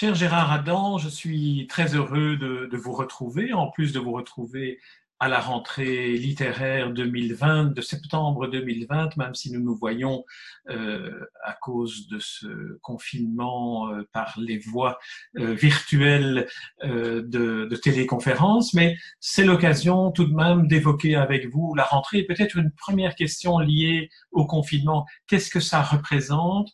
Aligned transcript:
Cher 0.00 0.14
Gérard 0.14 0.50
Adam, 0.50 0.96
je 0.96 1.10
suis 1.10 1.66
très 1.68 1.94
heureux 1.94 2.38
de, 2.38 2.70
de, 2.72 2.76
vous 2.78 2.92
retrouver, 2.92 3.52
en 3.52 3.70
plus 3.70 3.92
de 3.92 3.98
vous 3.98 4.12
retrouver 4.12 4.80
à 5.18 5.28
la 5.28 5.40
rentrée 5.40 6.16
littéraire 6.16 6.90
2020, 6.90 7.74
de 7.74 7.82
septembre 7.82 8.46
2020, 8.46 9.18
même 9.18 9.34
si 9.34 9.52
nous 9.52 9.60
nous 9.60 9.76
voyons 9.76 10.24
euh, 10.70 11.20
à 11.44 11.52
cause 11.52 12.08
de 12.08 12.18
ce 12.18 12.78
confinement 12.80 13.92
euh, 13.92 14.08
par 14.14 14.38
les 14.38 14.56
voies 14.56 14.98
euh, 15.36 15.52
virtuelles 15.52 16.48
euh, 16.82 17.20
de, 17.20 17.66
de, 17.70 17.76
téléconférence. 17.76 18.72
Mais 18.72 18.96
c'est 19.18 19.44
l'occasion 19.44 20.12
tout 20.12 20.24
de 20.24 20.34
même 20.34 20.66
d'évoquer 20.66 21.14
avec 21.14 21.46
vous 21.50 21.74
la 21.74 21.84
rentrée. 21.84 22.22
Peut-être 22.22 22.56
une 22.56 22.72
première 22.72 23.14
question 23.14 23.58
liée 23.58 24.08
au 24.32 24.46
confinement. 24.46 25.04
Qu'est-ce 25.26 25.50
que 25.50 25.60
ça 25.60 25.82
représente? 25.82 26.70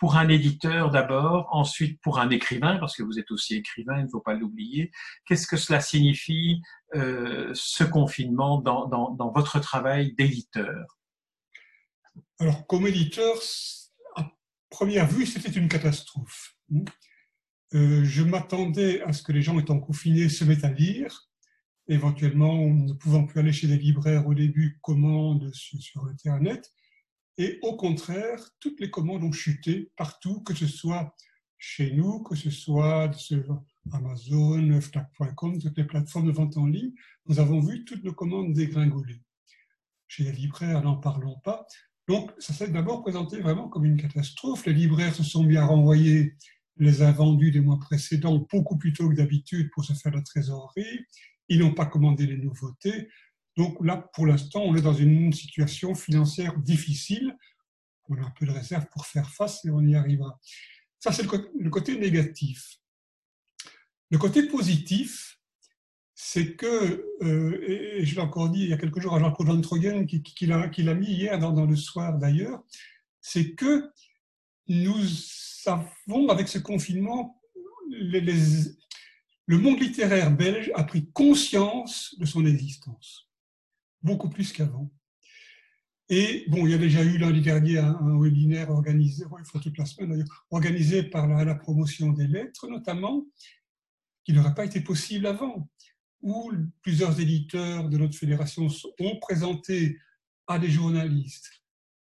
Pour 0.00 0.16
un 0.16 0.30
éditeur 0.30 0.90
d'abord, 0.90 1.48
ensuite 1.52 2.00
pour 2.00 2.18
un 2.20 2.30
écrivain, 2.30 2.78
parce 2.78 2.96
que 2.96 3.02
vous 3.02 3.18
êtes 3.18 3.30
aussi 3.30 3.56
écrivain, 3.56 3.98
il 3.98 4.04
ne 4.04 4.08
faut 4.08 4.22
pas 4.22 4.32
l'oublier. 4.32 4.90
Qu'est-ce 5.26 5.46
que 5.46 5.58
cela 5.58 5.82
signifie, 5.82 6.62
euh, 6.94 7.50
ce 7.52 7.84
confinement, 7.84 8.62
dans, 8.62 9.32
votre 9.34 9.60
travail 9.60 10.14
d'éditeur? 10.14 10.98
Alors, 12.38 12.66
comme 12.66 12.86
éditeur, 12.86 13.36
à 14.16 14.32
première 14.70 15.06
vue, 15.06 15.26
c'était 15.26 15.52
une 15.52 15.68
catastrophe. 15.68 16.56
Euh, 17.74 18.02
je 18.02 18.22
m'attendais 18.22 19.02
à 19.02 19.12
ce 19.12 19.22
que 19.22 19.32
les 19.32 19.42
gens 19.42 19.58
étant 19.58 19.78
confinés 19.78 20.30
se 20.30 20.44
mettent 20.44 20.64
à 20.64 20.72
lire, 20.72 21.28
éventuellement 21.88 22.56
ne 22.56 22.94
pouvant 22.94 23.26
plus 23.26 23.38
aller 23.38 23.52
chez 23.52 23.66
des 23.66 23.76
libraires 23.76 24.26
au 24.26 24.32
début, 24.32 24.78
commande 24.80 25.52
sur, 25.52 25.78
sur 25.78 26.06
Internet. 26.06 26.72
Et 27.38 27.58
au 27.62 27.76
contraire, 27.76 28.38
toutes 28.60 28.80
les 28.80 28.90
commandes 28.90 29.22
ont 29.22 29.32
chuté 29.32 29.90
partout, 29.96 30.42
que 30.42 30.54
ce 30.54 30.66
soit 30.66 31.14
chez 31.58 31.92
nous, 31.92 32.22
que 32.22 32.34
ce 32.34 32.50
soit 32.50 33.12
sur 33.12 33.62
Amazon, 33.92 34.80
Fnac.com, 34.80 35.58
toutes 35.58 35.76
les 35.76 35.84
plateformes 35.84 36.26
de 36.26 36.32
vente 36.32 36.56
en 36.56 36.66
ligne. 36.66 36.92
Nous 37.26 37.38
avons 37.38 37.60
vu 37.60 37.84
toutes 37.84 38.04
nos 38.04 38.14
commandes 38.14 38.52
dégringoler. 38.52 39.22
Chez 40.08 40.24
les 40.24 40.32
libraires, 40.32 40.82
n'en 40.82 40.96
parlons 40.96 41.38
pas. 41.44 41.66
Donc, 42.08 42.32
ça 42.38 42.52
s'est 42.52 42.68
d'abord 42.68 43.02
présenté 43.02 43.40
vraiment 43.40 43.68
comme 43.68 43.84
une 43.84 44.00
catastrophe. 44.00 44.66
Les 44.66 44.72
libraires 44.72 45.14
se 45.14 45.22
sont 45.22 45.44
bien 45.44 45.64
renvoyés 45.64 46.34
les 46.76 47.02
invendus 47.02 47.50
des 47.52 47.60
mois 47.60 47.78
précédents 47.78 48.44
beaucoup 48.50 48.76
plus 48.76 48.92
tôt 48.92 49.08
que 49.08 49.14
d'habitude 49.14 49.70
pour 49.72 49.84
se 49.84 49.92
faire 49.92 50.12
la 50.12 50.22
trésorerie. 50.22 51.06
Ils 51.48 51.60
n'ont 51.60 51.74
pas 51.74 51.86
commandé 51.86 52.26
les 52.26 52.38
nouveautés. 52.38 53.08
Donc 53.60 53.76
là, 53.84 53.98
pour 54.14 54.24
l'instant, 54.24 54.62
on 54.62 54.74
est 54.74 54.80
dans 54.80 54.94
une 54.94 55.34
situation 55.34 55.94
financière 55.94 56.56
difficile. 56.56 57.36
On 58.08 58.16
a 58.16 58.22
un 58.22 58.30
peu 58.30 58.46
de 58.46 58.52
réserve 58.52 58.86
pour 58.90 59.04
faire 59.04 59.28
face 59.28 59.66
et 59.66 59.70
on 59.70 59.82
y 59.82 59.94
arrivera. 59.94 60.40
Ça, 60.98 61.12
c'est 61.12 61.24
le 61.30 61.68
côté 61.68 61.98
négatif. 61.98 62.78
Le 64.08 64.16
côté 64.16 64.44
positif, 64.44 65.38
c'est 66.14 66.56
que, 66.56 67.04
euh, 67.20 67.98
et 68.00 68.06
je 68.06 68.14
l'ai 68.14 68.22
encore 68.22 68.48
dit 68.48 68.62
il 68.62 68.70
y 68.70 68.72
a 68.72 68.78
quelques 68.78 68.98
jours 68.98 69.14
à 69.14 69.20
Jean-Claude 69.20 69.48
Van 69.48 69.60
Troyen, 69.60 70.06
qui, 70.06 70.46
l'a 70.46 70.94
mis 70.94 71.12
hier 71.12 71.38
dans, 71.38 71.66
le 71.66 71.76
soir 71.76 72.16
d'ailleurs, 72.16 72.62
c'est 73.20 73.52
que 73.52 73.90
nous 74.68 75.04
avons, 75.66 76.30
avec 76.30 76.48
ce 76.48 76.58
confinement, 76.58 77.38
le 77.90 79.58
monde 79.58 79.80
littéraire 79.80 80.30
belge 80.30 80.72
a 80.74 80.84
pris 80.84 81.10
conscience 81.12 82.14
de 82.18 82.24
son 82.24 82.46
existence 82.46 83.29
beaucoup 84.02 84.28
plus 84.28 84.52
qu'avant. 84.52 84.90
Et 86.08 86.44
bon, 86.48 86.66
il 86.66 86.72
y 86.72 86.74
a 86.74 86.78
déjà 86.78 87.04
eu 87.04 87.18
l'année 87.18 87.40
dernière 87.40 87.84
un, 87.84 88.18
webinaire 88.18 88.70
organisé, 88.70 89.24
il 89.38 89.44
faut 89.44 89.60
toute 89.60 89.78
la 89.78 89.86
semaine 89.86 90.24
organisé 90.50 91.04
par 91.04 91.28
la, 91.28 91.54
promotion 91.54 92.10
des 92.10 92.26
lettres 92.26 92.66
notamment, 92.68 93.26
qui 94.24 94.32
n'aurait 94.32 94.54
pas 94.54 94.64
été 94.64 94.80
possible 94.80 95.26
avant, 95.26 95.70
où 96.20 96.52
plusieurs 96.82 97.20
éditeurs 97.20 97.88
de 97.88 97.96
notre 97.96 98.16
fédération 98.16 98.66
ont 98.98 99.18
présenté 99.20 99.98
à 100.48 100.58
des 100.58 100.70
journalistes, 100.70 101.48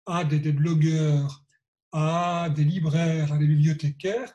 à 0.05 0.25
des, 0.25 0.51
blogueurs, 0.51 1.45
à 1.93 2.49
des 2.53 2.65
libraires, 2.65 3.31
à 3.31 3.37
des 3.37 3.47
bibliothécaires, 3.47 4.33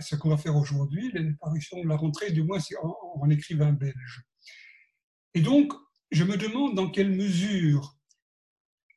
ce 0.00 0.16
qu'on 0.16 0.30
va 0.30 0.36
faire 0.38 0.56
aujourd'hui, 0.56 1.12
les 1.12 1.32
parutions 1.34 1.80
de 1.80 1.88
la 1.88 1.96
rentrée, 1.96 2.32
du 2.32 2.42
moins 2.42 2.58
en 3.14 3.30
écrivain 3.30 3.72
belge. 3.72 4.24
Et 5.34 5.40
donc, 5.40 5.72
je 6.10 6.24
me 6.24 6.36
demande 6.36 6.74
dans 6.74 6.90
quelle 6.90 7.10
mesure, 7.10 7.98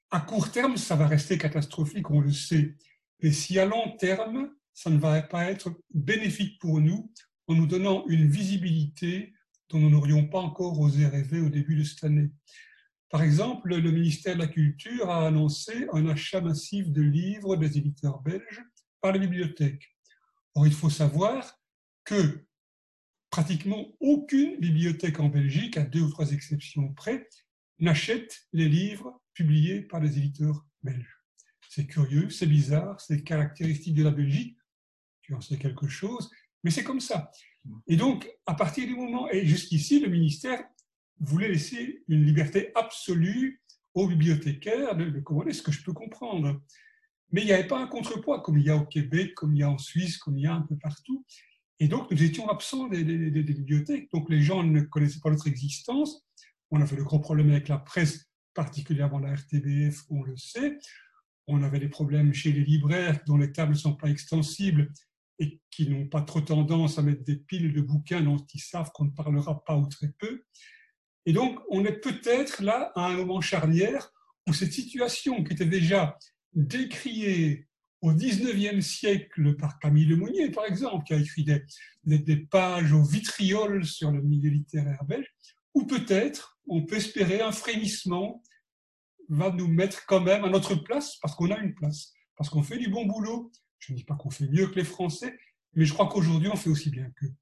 à 0.09 0.19
court 0.19 0.51
terme, 0.51 0.77
ça 0.77 0.95
va 0.95 1.07
rester 1.07 1.38
catastrophique, 1.38 2.09
on 2.09 2.19
le 2.19 2.31
sait, 2.31 2.75
et 3.19 3.31
si 3.31 3.59
à 3.59 3.66
long 3.66 3.95
terme, 3.97 4.51
ça 4.73 4.89
ne 4.89 4.97
va 4.97 5.22
pas 5.22 5.51
être 5.51 5.72
bénéfique 5.94 6.59
pour 6.59 6.81
nous 6.81 7.11
en 7.47 7.55
nous 7.55 7.67
donnant 7.67 8.05
une 8.07 8.29
visibilité 8.29 9.33
dont 9.69 9.79
nous 9.79 9.89
n'aurions 9.89 10.27
pas 10.27 10.39
encore 10.39 10.79
osé 10.79 11.05
rêver 11.07 11.39
au 11.39 11.49
début 11.49 11.75
de 11.75 11.83
cette 11.83 12.03
année. 12.03 12.29
Par 13.09 13.23
exemple, 13.23 13.75
le 13.75 13.91
ministère 13.91 14.35
de 14.35 14.39
la 14.39 14.47
Culture 14.47 15.09
a 15.09 15.28
annoncé 15.28 15.88
un 15.93 16.07
achat 16.07 16.41
massif 16.41 16.89
de 16.91 17.01
livres 17.01 17.57
des 17.57 17.78
éditeurs 17.78 18.22
belges 18.22 18.63
par 19.01 19.11
les 19.11 19.19
bibliothèques. 19.19 19.95
Or, 20.55 20.66
il 20.66 20.73
faut 20.73 20.89
savoir 20.89 21.59
que 22.05 22.45
pratiquement 23.31 23.87
aucune 24.01 24.59
bibliothèque 24.59 25.19
en 25.19 25.29
Belgique, 25.29 25.77
à 25.77 25.83
deux 25.83 26.01
ou 26.01 26.09
trois 26.09 26.33
exceptions 26.33 26.93
près, 26.93 27.27
n'achète 27.79 28.41
les 28.53 28.67
livres 28.67 29.19
publiés 29.33 29.81
par 29.81 30.01
les 30.01 30.17
éditeurs 30.17 30.67
belges. 30.83 31.17
C'est 31.69 31.87
curieux, 31.87 32.29
c'est 32.29 32.45
bizarre, 32.45 32.99
c'est 32.99 33.23
caractéristique 33.23 33.95
de 33.95 34.03
la 34.03 34.11
Belgique. 34.11 34.57
Tu 35.21 35.33
en 35.33 35.39
sais 35.39 35.57
quelque 35.57 35.87
chose, 35.87 36.29
mais 36.63 36.71
c'est 36.71 36.83
comme 36.83 36.99
ça. 36.99 37.31
Et 37.87 37.95
donc, 37.95 38.29
à 38.45 38.53
partir 38.53 38.85
du 38.85 38.95
moment, 38.95 39.29
et 39.31 39.45
jusqu'ici, 39.45 40.01
le 40.01 40.09
ministère 40.09 40.61
voulait 41.21 41.47
laisser 41.47 42.03
une 42.09 42.25
liberté 42.25 42.71
absolue 42.75 43.61
aux 43.93 44.07
bibliothécaires 44.07 44.95
de, 44.95 45.05
de 45.05 45.19
commander 45.21 45.53
ce 45.53 45.61
que 45.61 45.71
je 45.71 45.83
peux 45.83 45.93
comprendre. 45.93 46.61
Mais 47.31 47.41
il 47.41 47.45
n'y 47.45 47.53
avait 47.53 47.67
pas 47.67 47.79
un 47.79 47.87
contrepoids 47.87 48.41
comme 48.41 48.57
il 48.57 48.65
y 48.65 48.69
a 48.69 48.75
au 48.75 48.85
Québec, 48.85 49.35
comme 49.35 49.55
il 49.55 49.59
y 49.59 49.63
a 49.63 49.69
en 49.69 49.77
Suisse, 49.77 50.17
comme 50.17 50.37
il 50.37 50.43
y 50.43 50.47
a 50.47 50.53
un 50.53 50.61
peu 50.61 50.75
partout. 50.75 51.25
Et 51.81 51.87
donc, 51.87 52.11
nous 52.11 52.23
étions 52.23 52.47
absents 52.47 52.87
des, 52.89 53.03
bibliothèques. 53.03 54.11
Donc, 54.13 54.29
les 54.29 54.43
gens 54.43 54.61
ne 54.61 54.81
connaissaient 54.81 55.19
pas 55.19 55.31
notre 55.31 55.47
existence. 55.47 56.23
On 56.69 56.79
avait 56.79 56.95
le 56.95 57.03
gros 57.03 57.17
problème 57.17 57.49
avec 57.49 57.69
la 57.69 57.79
presse, 57.79 58.29
particulièrement 58.53 59.17
la 59.17 59.33
RTBF, 59.33 60.03
on 60.11 60.21
le 60.21 60.37
sait. 60.37 60.77
On 61.47 61.63
avait 61.63 61.79
des 61.79 61.89
problèmes 61.89 62.35
chez 62.35 62.51
les 62.51 62.63
libraires 62.63 63.19
dont 63.25 63.35
les 63.35 63.51
tables 63.51 63.71
ne 63.71 63.77
sont 63.77 63.95
pas 63.95 64.11
extensibles 64.11 64.91
et 65.39 65.59
qui 65.71 65.89
n'ont 65.89 66.05
pas 66.05 66.21
trop 66.21 66.41
tendance 66.41 66.99
à 66.99 67.01
mettre 67.01 67.23
des 67.23 67.37
piles 67.37 67.73
de 67.73 67.81
bouquins 67.81 68.21
dont 68.21 68.37
ils 68.53 68.61
savent 68.61 68.91
qu'on 68.93 69.05
ne 69.05 69.09
parlera 69.09 69.63
pas 69.65 69.75
ou 69.75 69.87
très 69.87 70.11
peu. 70.19 70.43
Et 71.25 71.33
donc, 71.33 71.59
on 71.71 71.83
est 71.83 71.99
peut-être 71.99 72.61
là 72.61 72.91
à 72.93 73.07
un 73.07 73.15
moment 73.15 73.41
charnière 73.41 74.11
où 74.47 74.53
cette 74.53 74.71
situation 74.71 75.43
qui 75.43 75.53
était 75.53 75.65
déjà 75.65 76.15
décriée 76.53 77.67
au 78.01 78.13
XIXe 78.13 78.85
siècle 78.85 79.56
par 79.56 79.79
Camille 79.79 80.06
Lemonnier, 80.06 80.50
par 80.51 80.66
exemple, 80.66 81.06
qui 81.06 81.13
a 81.13 81.17
écrit 81.17 81.44
des, 81.44 81.63
des, 82.03 82.19
des, 82.19 82.38
pages 82.38 82.94
au 82.94 83.03
vitriol 83.03 83.85
sur 83.85 84.12
le 84.12 84.22
milieu 84.22 84.50
littéraire 84.50 85.03
belge, 85.06 85.28
ou 85.73 85.85
peut-être 85.85 86.59
on 86.67 86.84
peut 86.85 86.95
espérer 86.95 87.41
un 87.41 87.51
frémissement 87.51 88.41
va 89.29 89.50
nous 89.51 89.67
mettre 89.67 90.06
quand 90.06 90.19
même 90.19 90.44
à 90.44 90.50
notre 90.50 90.75
place, 90.75 91.17
parce 91.22 91.35
qu'on 91.35 91.51
a 91.51 91.57
une 91.57 91.73
place, 91.73 92.13
parce 92.35 92.50
qu'on 92.50 92.63
fait 92.63 92.78
du 92.78 92.90
bon 92.90 93.06
boulot. 93.06 93.51
Je 93.79 93.94
ne 93.94 93.97
dis 93.97 94.03
pas 94.03 94.16
qu'on 94.16 94.29
fait 94.29 94.47
mieux 94.47 94.67
que 94.67 94.75
les 94.75 94.84
Français, 94.84 95.38
mais 95.73 95.85
je 95.85 95.94
crois 95.94 96.07
qu'aujourd'hui 96.07 96.50
on 96.50 96.56
fait 96.56 96.69
aussi 96.69 96.90
bien 96.90 97.09
qu'eux. 97.16 97.34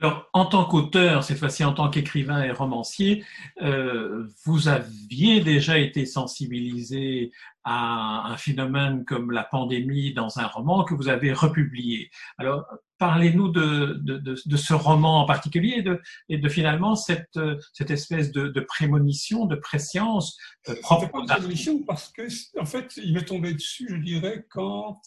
Alors, 0.00 0.28
en 0.32 0.44
tant 0.46 0.64
qu'auteur, 0.64 1.22
cette 1.22 1.38
fois-ci 1.38 1.64
en 1.64 1.72
tant 1.72 1.88
qu'écrivain 1.88 2.42
et 2.42 2.50
romancier, 2.50 3.24
euh, 3.62 4.26
vous 4.44 4.66
aviez 4.68 5.40
déjà 5.40 5.78
été 5.78 6.04
sensibilisé 6.04 7.30
à 7.62 8.26
un 8.26 8.36
phénomène 8.36 9.04
comme 9.04 9.30
la 9.30 9.44
pandémie 9.44 10.12
dans 10.12 10.38
un 10.38 10.46
roman 10.46 10.84
que 10.84 10.94
vous 10.94 11.08
avez 11.08 11.32
republié. 11.32 12.10
Alors, 12.38 12.66
parlez-nous 12.98 13.48
de, 13.48 14.00
de, 14.02 14.18
de, 14.18 14.36
de, 14.44 14.56
ce 14.56 14.74
roman 14.74 15.22
en 15.22 15.26
particulier 15.26 15.76
et 15.76 15.82
de, 15.82 16.02
et 16.28 16.38
de 16.38 16.48
finalement 16.48 16.96
cette, 16.96 17.38
cette 17.72 17.90
espèce 17.90 18.32
de, 18.32 18.48
de 18.48 18.60
prémonition, 18.60 19.46
de 19.46 19.56
préscience 19.56 20.36
euh, 20.68 20.74
propre. 20.82 21.08
Pas 21.10 21.20
de 21.22 21.26
prémonition 21.26 21.82
parce 21.84 22.08
que, 22.08 22.26
en 22.60 22.66
fait, 22.66 22.96
il 22.96 23.14
m'est 23.14 23.24
tombé 23.24 23.54
dessus, 23.54 23.86
je 23.88 23.96
dirais, 23.96 24.44
quand 24.50 25.00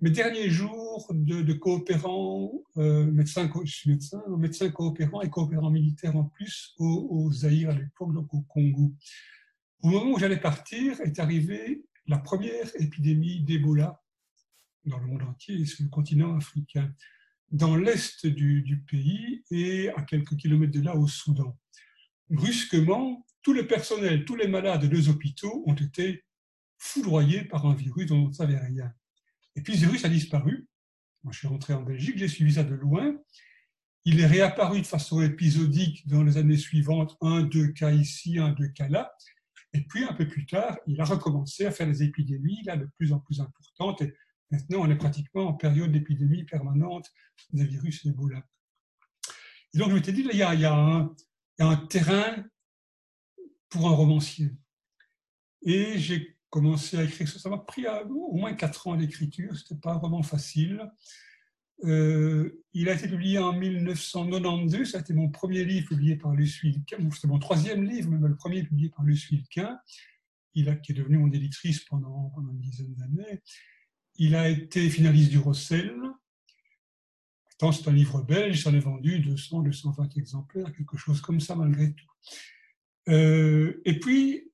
mes 0.00 0.10
derniers 0.10 0.48
jours 0.48 1.06
de, 1.10 1.42
de 1.42 1.52
coopérants, 1.54 2.52
euh, 2.76 3.04
médecins, 3.10 3.50
je 3.64 3.70
suis 3.70 3.90
médecin, 3.90 4.22
médecin 4.38 4.70
coopérant 4.70 5.22
et 5.22 5.30
coopérant 5.30 5.70
militaire 5.70 6.16
en 6.16 6.24
plus 6.24 6.74
au, 6.78 7.08
au 7.10 7.32
Zaïre 7.32 7.70
à 7.70 7.74
l'époque, 7.74 8.12
donc 8.12 8.32
au 8.32 8.42
Congo. 8.42 8.94
Au 9.82 9.88
moment 9.88 10.12
où 10.12 10.18
j'allais 10.18 10.40
partir, 10.40 11.00
est 11.00 11.18
arrivée 11.18 11.82
la 12.06 12.18
première 12.18 12.68
épidémie 12.80 13.40
d'Ebola 13.40 14.02
dans 14.84 14.98
le 14.98 15.06
monde 15.06 15.22
entier 15.22 15.56
et 15.56 15.66
sur 15.66 15.84
le 15.84 15.90
continent 15.90 16.36
africain, 16.36 16.92
dans 17.50 17.76
l'est 17.76 18.26
du, 18.26 18.84
pays 18.88 19.42
et 19.50 19.90
à 19.90 20.02
quelques 20.02 20.36
kilomètres 20.36 20.72
de 20.72 20.80
là 20.80 20.96
au 20.96 21.06
Soudan. 21.08 21.58
Brusquement, 22.30 23.26
tout 23.42 23.52
le 23.52 23.66
personnel, 23.66 24.24
tous 24.24 24.36
les 24.36 24.48
malades 24.48 24.84
des 24.84 25.08
hôpitaux 25.08 25.64
ont 25.66 25.74
été 25.74 26.24
foudroyés 26.76 27.44
par 27.44 27.66
un 27.66 27.74
virus 27.74 28.06
dont 28.06 28.24
on 28.24 28.28
ne 28.28 28.32
savait 28.32 28.58
rien. 28.58 28.92
Et 29.58 29.60
puis 29.60 29.74
ce 29.74 29.80
virus 29.80 30.04
a 30.04 30.08
disparu. 30.08 30.68
Moi, 31.24 31.32
je 31.32 31.38
suis 31.38 31.48
rentré 31.48 31.74
en 31.74 31.82
Belgique, 31.82 32.16
j'ai 32.16 32.28
suivi 32.28 32.54
ça 32.54 32.62
de 32.62 32.76
loin. 32.76 33.12
Il 34.04 34.20
est 34.20 34.26
réapparu 34.26 34.80
de 34.80 34.86
façon 34.86 35.20
épisodique 35.20 36.06
dans 36.06 36.22
les 36.22 36.36
années 36.36 36.56
suivantes, 36.56 37.16
un, 37.20 37.42
deux 37.42 37.72
cas 37.72 37.90
ici, 37.90 38.38
un, 38.38 38.52
deux 38.52 38.68
cas 38.68 38.88
là. 38.88 39.12
Et 39.72 39.80
puis, 39.80 40.04
un 40.04 40.12
peu 40.12 40.28
plus 40.28 40.46
tard, 40.46 40.78
il 40.86 41.00
a 41.00 41.04
recommencé 41.04 41.66
à 41.66 41.72
faire 41.72 41.88
des 41.88 42.04
épidémies, 42.04 42.62
là, 42.62 42.76
de 42.76 42.88
plus 42.96 43.12
en 43.12 43.18
plus 43.18 43.40
importantes. 43.40 44.00
Et 44.00 44.14
maintenant, 44.52 44.78
on 44.82 44.90
est 44.90 44.96
pratiquement 44.96 45.48
en 45.48 45.54
période 45.54 45.90
d'épidémie 45.90 46.44
permanente 46.44 47.10
des 47.52 47.64
virus 47.64 48.06
Ebola. 48.06 48.40
Et 49.74 49.78
donc, 49.78 49.90
je 49.90 49.94
m'étais 49.94 50.12
dit, 50.12 50.22
là, 50.22 50.30
il 50.34 50.38
y 50.38 50.42
a, 50.44 50.54
il 50.54 50.60
y 50.60 50.66
a 50.66 50.72
un, 50.72 51.12
il 51.58 51.64
y 51.64 51.68
a 51.68 51.68
un 51.68 51.76
terrain 51.76 52.44
pour 53.70 53.88
un 53.88 53.92
romancier. 53.92 54.52
Et 55.62 55.98
j'ai 55.98 56.37
commencé 56.50 56.96
à 56.96 57.04
écrire 57.04 57.28
ça. 57.28 57.48
M'a 57.48 57.58
pris 57.58 57.86
euh, 57.86 58.04
au 58.08 58.36
moins 58.36 58.54
quatre 58.54 58.86
ans 58.86 58.96
d'écriture, 58.96 59.56
ce 59.56 59.62
n'était 59.62 59.80
pas 59.80 59.98
vraiment 59.98 60.22
facile. 60.22 60.90
Euh, 61.84 62.64
il 62.72 62.88
a 62.88 62.94
été 62.94 63.06
publié 63.06 63.38
en 63.38 63.52
1992, 63.52 64.90
ça 64.90 64.98
a 64.98 65.00
été 65.00 65.14
mon 65.14 65.28
premier 65.28 65.64
livre 65.64 65.88
publié 65.88 66.16
par 66.16 66.32
Luce 66.32 66.60
Wilquin, 66.62 66.96
c'était 67.12 67.28
mon 67.28 67.38
troisième 67.38 67.84
livre, 67.84 68.10
mais 68.10 68.28
le 68.28 68.34
premier 68.34 68.64
publié 68.64 68.88
par 68.88 69.04
Luce 69.04 69.30
Wilquin, 69.30 69.78
il 70.54 70.68
a, 70.68 70.74
qui 70.74 70.90
est 70.90 70.94
devenu 70.96 71.18
mon 71.18 71.30
éditrice 71.30 71.84
pendant, 71.84 72.34
une 72.36 72.58
dizaine 72.58 72.94
d'années. 72.94 73.40
Il 74.16 74.34
a 74.34 74.48
été 74.48 74.90
finaliste 74.90 75.30
du 75.30 75.38
Rossel. 75.38 75.94
C'est 77.60 77.88
un 77.88 77.92
livre 77.92 78.22
belge, 78.22 78.62
ça 78.62 78.70
en 78.70 78.74
est 78.74 78.80
vendu 78.80 79.18
200, 79.20 79.62
220 79.62 80.16
exemplaires, 80.16 80.72
quelque 80.76 80.96
chose 80.96 81.20
comme 81.20 81.40
ça 81.40 81.54
malgré 81.56 81.92
tout. 81.92 82.06
Euh, 83.08 83.80
et 83.84 83.98
puis, 83.98 84.47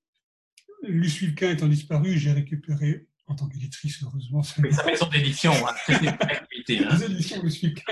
Luce 0.87 1.21
Wilquin 1.21 1.51
étant 1.51 1.69
disparu, 1.69 2.19
j'ai 2.19 2.33
récupéré, 2.33 3.07
en 3.27 3.35
tant 3.35 3.49
qu'éditrice, 3.49 4.03
heureusement. 4.03 4.43
Mais 4.59 4.71
sa 4.73 4.85
maison 4.85 5.09
d'édition, 5.09 5.53
hein, 5.53 5.75
hein. 5.89 6.17
Les 6.69 7.05
éditions 7.05 7.43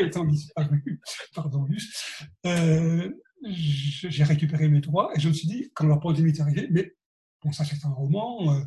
étant 0.00 0.24
disparu, 0.24 1.00
pardon, 1.34 1.64
Luce, 1.64 2.24
euh, 2.46 3.10
j'ai 3.44 4.24
récupéré 4.24 4.68
mes 4.68 4.80
droits 4.80 5.10
et 5.16 5.20
je 5.20 5.28
me 5.28 5.34
suis 5.34 5.48
dit, 5.48 5.70
quand 5.74 5.86
la 5.86 5.96
pandémie 5.96 6.30
est 6.30 6.40
arrivée, 6.40 6.68
mais 6.70 6.94
bon, 7.42 7.52
ça 7.52 7.64
c'est 7.64 7.84
un 7.84 7.90
roman 7.90 8.54
euh, 8.54 8.62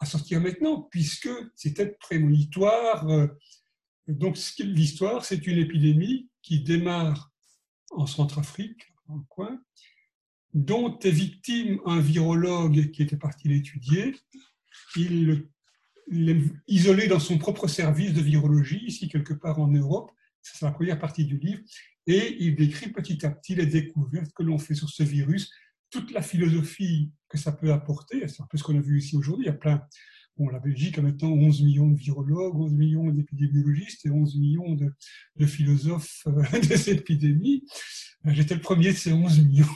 à 0.00 0.06
sortir 0.06 0.40
maintenant, 0.40 0.82
puisque 0.90 1.30
c'était 1.54 1.86
prémonitoire. 2.00 3.08
Euh, 3.08 3.28
donc, 4.06 4.38
l'histoire, 4.58 5.24
c'est 5.24 5.46
une 5.46 5.58
épidémie 5.58 6.28
qui 6.42 6.60
démarre 6.60 7.30
en 7.90 8.06
Centrafrique, 8.06 8.92
en 9.08 9.20
coin, 9.20 9.60
dont 10.58 10.98
est 10.98 11.10
victime 11.10 11.80
un 11.86 12.00
virologue 12.00 12.90
qui 12.90 13.02
était 13.02 13.16
parti 13.16 13.48
l'étudier. 13.48 14.14
Il 14.96 15.46
l'est 16.08 16.42
isolé 16.66 17.06
dans 17.06 17.20
son 17.20 17.38
propre 17.38 17.68
service 17.68 18.12
de 18.12 18.20
virologie, 18.20 18.84
ici 18.84 19.08
quelque 19.08 19.34
part 19.34 19.60
en 19.60 19.68
Europe. 19.68 20.10
C'est 20.42 20.64
la 20.64 20.72
première 20.72 20.98
partie 20.98 21.24
du 21.24 21.38
livre. 21.38 21.60
Et 22.06 22.36
il 22.40 22.56
décrit 22.56 22.90
petit 22.90 23.24
à 23.24 23.30
petit 23.30 23.54
les 23.54 23.66
découvertes 23.66 24.32
que 24.34 24.42
l'on 24.42 24.58
fait 24.58 24.74
sur 24.74 24.88
ce 24.88 25.02
virus, 25.02 25.52
toute 25.90 26.10
la 26.10 26.22
philosophie 26.22 27.12
que 27.28 27.38
ça 27.38 27.52
peut 27.52 27.72
apporter. 27.72 28.26
C'est 28.26 28.42
un 28.42 28.46
peu 28.50 28.58
ce 28.58 28.64
qu'on 28.64 28.76
a 28.76 28.80
vu 28.80 28.98
ici 28.98 29.16
aujourd'hui. 29.16 29.44
Il 29.44 29.48
y 29.48 29.50
a 29.50 29.56
plein. 29.56 29.82
Bon, 30.38 30.48
la 30.48 30.58
Belgique 30.58 30.98
a 30.98 31.02
maintenant 31.02 31.30
11 31.30 31.62
millions 31.62 31.88
de 31.88 31.98
virologues, 31.98 32.56
11 32.56 32.72
millions 32.74 33.10
d'épidémiologistes 33.10 34.06
et 34.06 34.10
11 34.10 34.36
millions 34.36 34.74
de, 34.74 34.92
de 35.36 35.46
philosophes 35.46 36.26
euh, 36.26 36.42
des 36.68 36.90
épidémies. 36.90 37.64
J'étais 38.24 38.54
le 38.54 38.60
premier 38.60 38.92
de 38.92 38.96
ces 38.96 39.12
11 39.12 39.44
millions. 39.44 39.66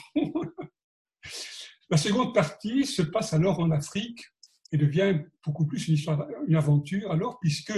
La 1.90 1.96
seconde 1.96 2.34
partie 2.34 2.86
se 2.86 3.02
passe 3.02 3.32
alors 3.34 3.60
en 3.60 3.70
Afrique 3.70 4.24
et 4.72 4.78
devient 4.78 5.20
beaucoup 5.44 5.66
plus 5.66 5.88
une 5.88 5.94
histoire, 5.94 6.26
une 6.46 6.56
aventure 6.56 7.10
alors, 7.10 7.38
puisque 7.40 7.74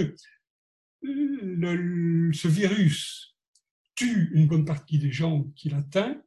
ce 1.03 2.47
virus 2.47 3.35
tue 3.95 4.31
une 4.33 4.47
bonne 4.47 4.65
partie 4.65 4.99
des 4.99 5.11
gens 5.11 5.43
qui 5.55 5.69
l'atteint, 5.69 6.21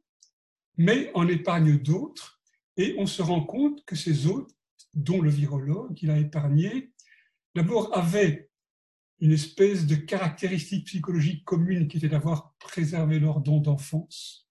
mais 0.77 1.11
en 1.13 1.27
épargne 1.27 1.77
d'autres, 1.77 2.41
et 2.77 2.95
on 2.97 3.05
se 3.05 3.21
rend 3.21 3.43
compte 3.43 3.83
que 3.85 3.95
ces 3.95 4.27
autres, 4.27 4.55
dont 4.93 5.21
le 5.21 5.29
virologue 5.29 5.93
qu'il 5.95 6.09
a 6.11 6.17
épargné, 6.17 6.91
d'abord 7.55 7.95
avaient 7.95 8.49
une 9.19 9.33
espèce 9.33 9.85
de 9.85 9.95
caractéristique 9.95 10.85
psychologique 10.85 11.43
commune 11.43 11.87
qui 11.87 11.97
était 11.97 12.07
d'avoir 12.07 12.53
préservé 12.59 13.19
leur 13.19 13.41
don 13.41 13.59
d'enfance, 13.59 14.47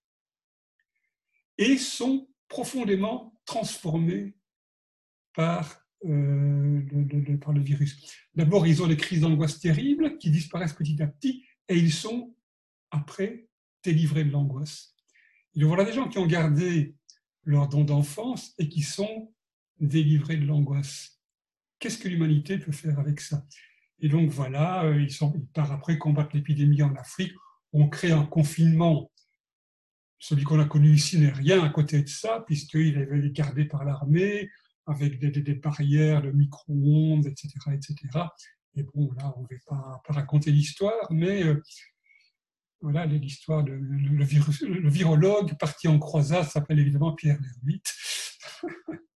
et 1.56 1.79
sont 1.79 2.28
profondément 2.49 3.41
transformés 3.45 4.35
par, 5.35 5.87
euh, 6.05 6.83
le, 6.91 7.37
par 7.39 7.53
le 7.53 7.61
virus. 7.61 8.00
D'abord, 8.35 8.67
ils 8.67 8.83
ont 8.83 8.87
des 8.87 8.97
crises 8.97 9.21
d'angoisse 9.21 9.61
terribles 9.61 10.19
qui 10.19 10.31
disparaissent 10.31 10.73
petit 10.73 11.00
à 11.03 11.06
petit 11.06 11.45
et 11.69 11.77
ils 11.77 11.93
sont, 11.93 12.35
après, 12.91 13.49
délivrés 13.85 14.25
de 14.25 14.31
l'angoisse. 14.31 14.95
Il 15.55 15.65
voilà 15.65 15.85
des 15.85 15.93
gens 15.93 16.09
qui 16.09 16.19
ont 16.19 16.27
gardé 16.27 16.95
leur 17.45 17.69
don 17.69 17.85
d'enfance 17.85 18.55
et 18.59 18.69
qui 18.69 18.83
sont 18.83 19.33
délivrés 19.81 20.37
de 20.37 20.47
l'angoisse. 20.47 21.21
Qu'est-ce 21.79 21.99
que 21.99 22.09
l'humanité 22.09 22.59
peut 22.59 22.73
faire 22.73 22.99
avec 22.99 23.21
ça? 23.21 23.47
Et 24.01 24.09
donc 24.09 24.31
voilà, 24.31 24.85
euh, 24.85 25.01
ils 25.01 25.17
partent 25.53 25.73
après 25.73 25.99
combattre 25.99 26.35
l'épidémie 26.35 26.83
en 26.83 26.94
Afrique. 26.94 27.33
On 27.73 27.89
crée 27.89 28.12
un 28.12 28.25
confinement 28.25 29.11
celui 30.19 30.44
qu'on 30.44 30.61
a 30.61 30.65
connu 30.65 30.93
ici 30.93 31.19
n'est 31.19 31.31
rien 31.31 31.62
à 31.62 31.69
côté 31.69 32.03
de 32.03 32.09
ça, 32.09 32.43
puisqu'il 32.47 32.99
avait 32.99 33.19
été 33.19 33.31
gardé 33.31 33.65
par 33.65 33.85
l'armée, 33.85 34.50
avec 34.87 35.19
des, 35.19 35.31
des, 35.31 35.55
barrières 35.55 36.23
de 36.23 36.31
micro-ondes, 36.31 37.26
etc., 37.26 37.49
etc. 37.73 37.97
Et 38.75 38.82
bon, 38.82 39.12
là, 39.12 39.35
on 39.37 39.43
ne 39.43 39.47
va 39.70 40.00
pas, 40.05 40.12
raconter 40.12 40.50
l'histoire, 40.50 41.06
mais 41.11 41.44
euh, 41.44 41.62
voilà, 42.81 43.06
l'histoire 43.06 43.65
de 43.65 43.73
le, 43.73 44.88
virologue 44.88 45.56
parti 45.59 45.88
en 45.88 45.99
croisade 45.99 46.44
s'appelle 46.44 46.79
évidemment 46.79 47.12
Pierre 47.12 47.38
Lhermitte. 47.41 47.93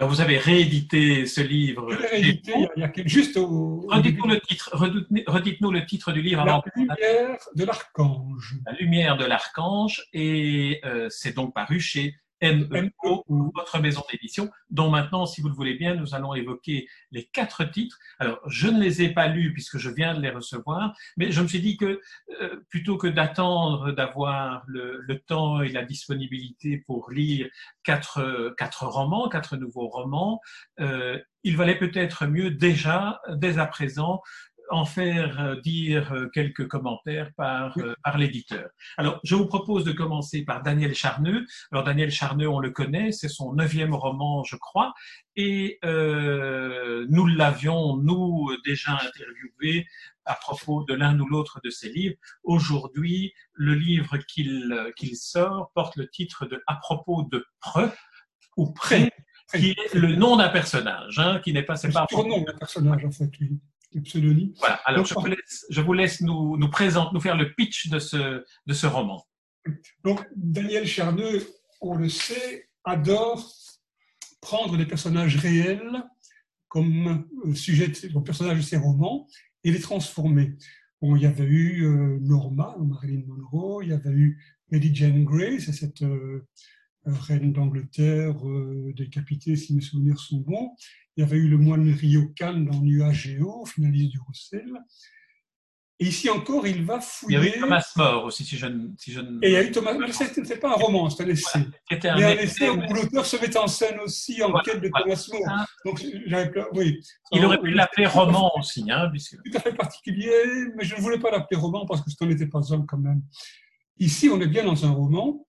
Alors 0.00 0.08
vous 0.08 0.22
avez 0.22 0.38
réédité 0.38 1.26
ce 1.26 1.42
livre. 1.42 1.94
Réédité 1.94 2.54
il 2.74 2.80
y 2.80 2.84
a, 2.84 2.90
juste 3.04 3.36
au. 3.36 3.86
Redites-nous 3.86 4.28
le 4.28 4.40
titre. 4.40 4.70
Redites-nous 4.74 5.70
le 5.70 5.84
titre 5.84 6.12
du 6.12 6.22
livre. 6.22 6.42
La 6.46 6.62
lumière 6.74 7.36
de 7.54 7.64
l'archange. 7.64 8.56
La 8.64 8.72
lumière 8.72 9.18
de 9.18 9.26
l'archange 9.26 10.06
et 10.14 10.80
euh, 10.86 11.08
c'est 11.10 11.36
donc 11.36 11.52
paru 11.52 11.80
chez 11.80 12.14
MEO, 12.42 13.24
votre 13.54 13.78
maison 13.80 14.02
d'édition, 14.10 14.50
dont 14.70 14.90
maintenant, 14.90 15.26
si 15.26 15.40
vous 15.40 15.48
le 15.48 15.54
voulez 15.54 15.74
bien, 15.74 15.94
nous 15.94 16.14
allons 16.14 16.34
évoquer 16.34 16.88
les 17.10 17.24
quatre 17.24 17.64
titres. 17.64 17.98
Alors, 18.18 18.40
je 18.46 18.68
ne 18.68 18.80
les 18.80 19.02
ai 19.02 19.10
pas 19.10 19.28
lus 19.28 19.52
puisque 19.52 19.78
je 19.78 19.90
viens 19.90 20.14
de 20.14 20.20
les 20.20 20.30
recevoir, 20.30 20.94
mais 21.16 21.32
je 21.32 21.40
me 21.42 21.48
suis 21.48 21.60
dit 21.60 21.76
que 21.76 22.00
euh, 22.40 22.64
plutôt 22.68 22.96
que 22.96 23.06
d'attendre 23.06 23.92
d'avoir 23.92 24.64
le, 24.66 25.00
temps 25.26 25.60
et 25.60 25.68
la 25.68 25.84
disponibilité 25.84 26.78
pour 26.86 27.10
lire 27.10 27.48
quatre, 27.82 28.54
quatre 28.56 28.86
romans, 28.86 29.28
quatre 29.28 29.56
nouveaux 29.56 29.88
romans, 29.88 30.40
euh, 30.80 31.18
il 31.42 31.56
valait 31.56 31.78
peut-être 31.78 32.26
mieux 32.26 32.50
déjà, 32.50 33.20
dès 33.28 33.58
à 33.58 33.66
présent, 33.66 34.22
en 34.70 34.84
faire 34.84 35.40
euh, 35.40 35.60
dire 35.60 36.12
euh, 36.12 36.28
quelques 36.32 36.68
commentaires 36.68 37.30
par, 37.36 37.76
euh, 37.78 37.94
par 38.04 38.18
l'éditeur. 38.18 38.70
Alors, 38.96 39.20
je 39.24 39.34
vous 39.34 39.46
propose 39.46 39.84
de 39.84 39.92
commencer 39.92 40.44
par 40.44 40.62
Daniel 40.62 40.94
Charneux. 40.94 41.44
Alors, 41.72 41.84
Daniel 41.84 42.10
Charneux, 42.10 42.48
on 42.48 42.60
le 42.60 42.70
connaît, 42.70 43.12
c'est 43.12 43.28
son 43.28 43.52
neuvième 43.52 43.94
roman, 43.94 44.44
je 44.44 44.56
crois, 44.56 44.94
et 45.36 45.78
euh, 45.84 47.06
nous 47.10 47.26
l'avions, 47.26 47.96
nous, 47.96 48.50
déjà 48.64 48.92
interviewé 48.92 49.86
à 50.24 50.34
propos 50.34 50.84
de 50.84 50.94
l'un 50.94 51.18
ou 51.18 51.26
l'autre 51.26 51.60
de 51.64 51.70
ses 51.70 51.90
livres. 51.90 52.16
Aujourd'hui, 52.44 53.32
le 53.54 53.74
livre 53.74 54.18
qu'il 54.18 55.16
sort 55.16 55.72
porte 55.74 55.96
le 55.96 56.08
titre 56.08 56.46
de 56.46 56.62
À 56.66 56.76
propos 56.76 57.26
de 57.30 57.44
Preux, 57.60 57.90
ou 58.56 58.72
Pré, 58.72 59.10
qui 59.52 59.70
est 59.70 59.94
le 59.94 60.14
nom 60.14 60.36
d'un 60.36 60.48
personnage, 60.48 61.18
hein, 61.18 61.40
qui 61.42 61.52
n'est 61.52 61.64
pas... 61.64 61.76
C'est 61.76 61.90
pas 61.90 62.06
le 62.10 62.28
nom 62.28 62.42
d'un 62.42 62.54
personnage, 62.54 63.04
en 63.04 63.10
fait, 63.10 63.30
oui 63.40 63.58
Voilà, 64.58 64.76
alors 64.84 65.04
je, 65.04 65.14
vous 65.14 65.26
laisse, 65.26 65.66
je, 65.68 65.80
vous 65.80 65.92
laisse, 65.92 66.20
nous, 66.20 66.56
nous, 66.56 66.70
présenter, 66.70 67.10
nous 67.12 67.20
faire 67.20 67.36
le 67.36 67.52
pitch 67.54 67.88
de 67.88 67.98
ce, 67.98 68.44
de 68.66 68.72
ce 68.72 68.86
roman. 68.86 69.26
Donc, 70.04 70.26
Daniel 70.36 70.86
Cherneux, 70.86 71.46
on 71.80 71.94
le 71.94 72.08
sait, 72.08 72.68
adore 72.84 73.52
prendre 74.40 74.76
des 74.76 74.86
personnages 74.86 75.36
réels 75.36 76.02
comme 76.68 77.26
euh, 77.44 77.54
sujet, 77.54 77.88
de, 77.88 78.20
personnage 78.20 78.58
de 78.58 78.62
ses 78.62 78.76
romans 78.76 79.26
et 79.64 79.72
les 79.72 79.80
transformer. 79.80 80.56
Bon, 81.02 81.16
il 81.16 81.22
y 81.22 81.26
avait 81.26 81.44
eu 81.44 81.84
euh, 81.84 82.18
Norma, 82.20 82.76
Marilyn 82.78 83.22
Monroe, 83.26 83.82
il 83.82 83.90
y 83.90 83.92
avait 83.92 84.10
eu 84.10 84.42
Lady 84.70 84.94
Jane 84.94 85.24
Grey, 85.24 85.58
c'est 85.58 85.72
cette 85.72 86.02
euh, 86.02 86.46
reine 87.12 87.52
d'Angleterre 87.52 88.34
décapitée, 88.96 89.56
si 89.56 89.74
mes 89.74 89.80
souvenirs 89.80 90.18
sont 90.18 90.38
bons. 90.38 90.70
Il 91.16 91.20
y 91.20 91.24
avait 91.24 91.36
eu 91.36 91.48
le 91.48 91.58
moine 91.58 91.92
Ryokan 91.92 92.60
dans 92.60 92.80
Nuageo, 92.80 93.64
finaliste 93.66 94.12
du 94.12 94.18
Roussel. 94.20 94.72
Et 96.02 96.06
ici 96.06 96.30
encore, 96.30 96.66
il 96.66 96.82
va 96.82 96.98
fouiller. 96.98 97.36
Il 97.36 97.44
y 97.44 97.48
a 97.48 97.56
eu 97.56 97.60
Thomas 97.60 97.92
More 97.94 98.24
aussi, 98.24 98.42
si 98.42 98.56
je 98.56 98.64
ne. 98.64 98.88
Si 98.96 99.12
je 99.12 99.20
Et 99.20 99.48
il 99.48 99.52
y 99.52 99.56
a 99.56 99.62
eu 99.62 99.70
Thomas. 99.70 99.92
Mais 99.92 100.10
ce 100.10 100.54
pas 100.54 100.70
un 100.70 100.76
roman, 100.76 101.10
c'est 101.10 101.24
un 101.24 101.28
essai. 101.28 101.58
Ouais, 101.90 102.06
un, 102.06 102.16
un 102.16 102.38
essai 102.38 102.70
où 102.70 102.80
l'auteur 102.94 103.26
se 103.26 103.36
met 103.36 103.54
en 103.54 103.66
scène 103.66 104.00
aussi 104.00 104.42
en 104.42 104.50
quête 104.60 104.80
de 104.80 104.88
Thomas 104.88 105.28
More. 105.30 105.66
Donc, 105.84 106.02
oui. 106.72 106.98
Il 107.32 107.44
aurait 107.44 107.60
pu 107.60 107.70
l'appeler 107.72 108.06
roman 108.06 108.50
aussi, 108.58 108.90
hein, 108.90 109.10
puisque... 109.10 109.36
Tout 109.44 109.58
à 109.58 109.60
fait 109.60 109.74
particulier, 109.74 110.32
mais 110.74 110.84
je 110.84 110.96
ne 110.96 111.00
voulais 111.02 111.18
pas 111.18 111.30
l'appeler 111.30 111.60
roman 111.60 111.84
parce 111.84 112.00
que 112.00 112.10
ce 112.10 112.24
n'en 112.24 112.48
pas 112.48 112.72
un 112.72 112.86
quand 112.86 112.98
même. 112.98 113.20
Ici, 113.98 114.30
on 114.30 114.40
est 114.40 114.48
bien 114.48 114.64
dans 114.64 114.86
un 114.86 114.92
roman. 114.92 115.46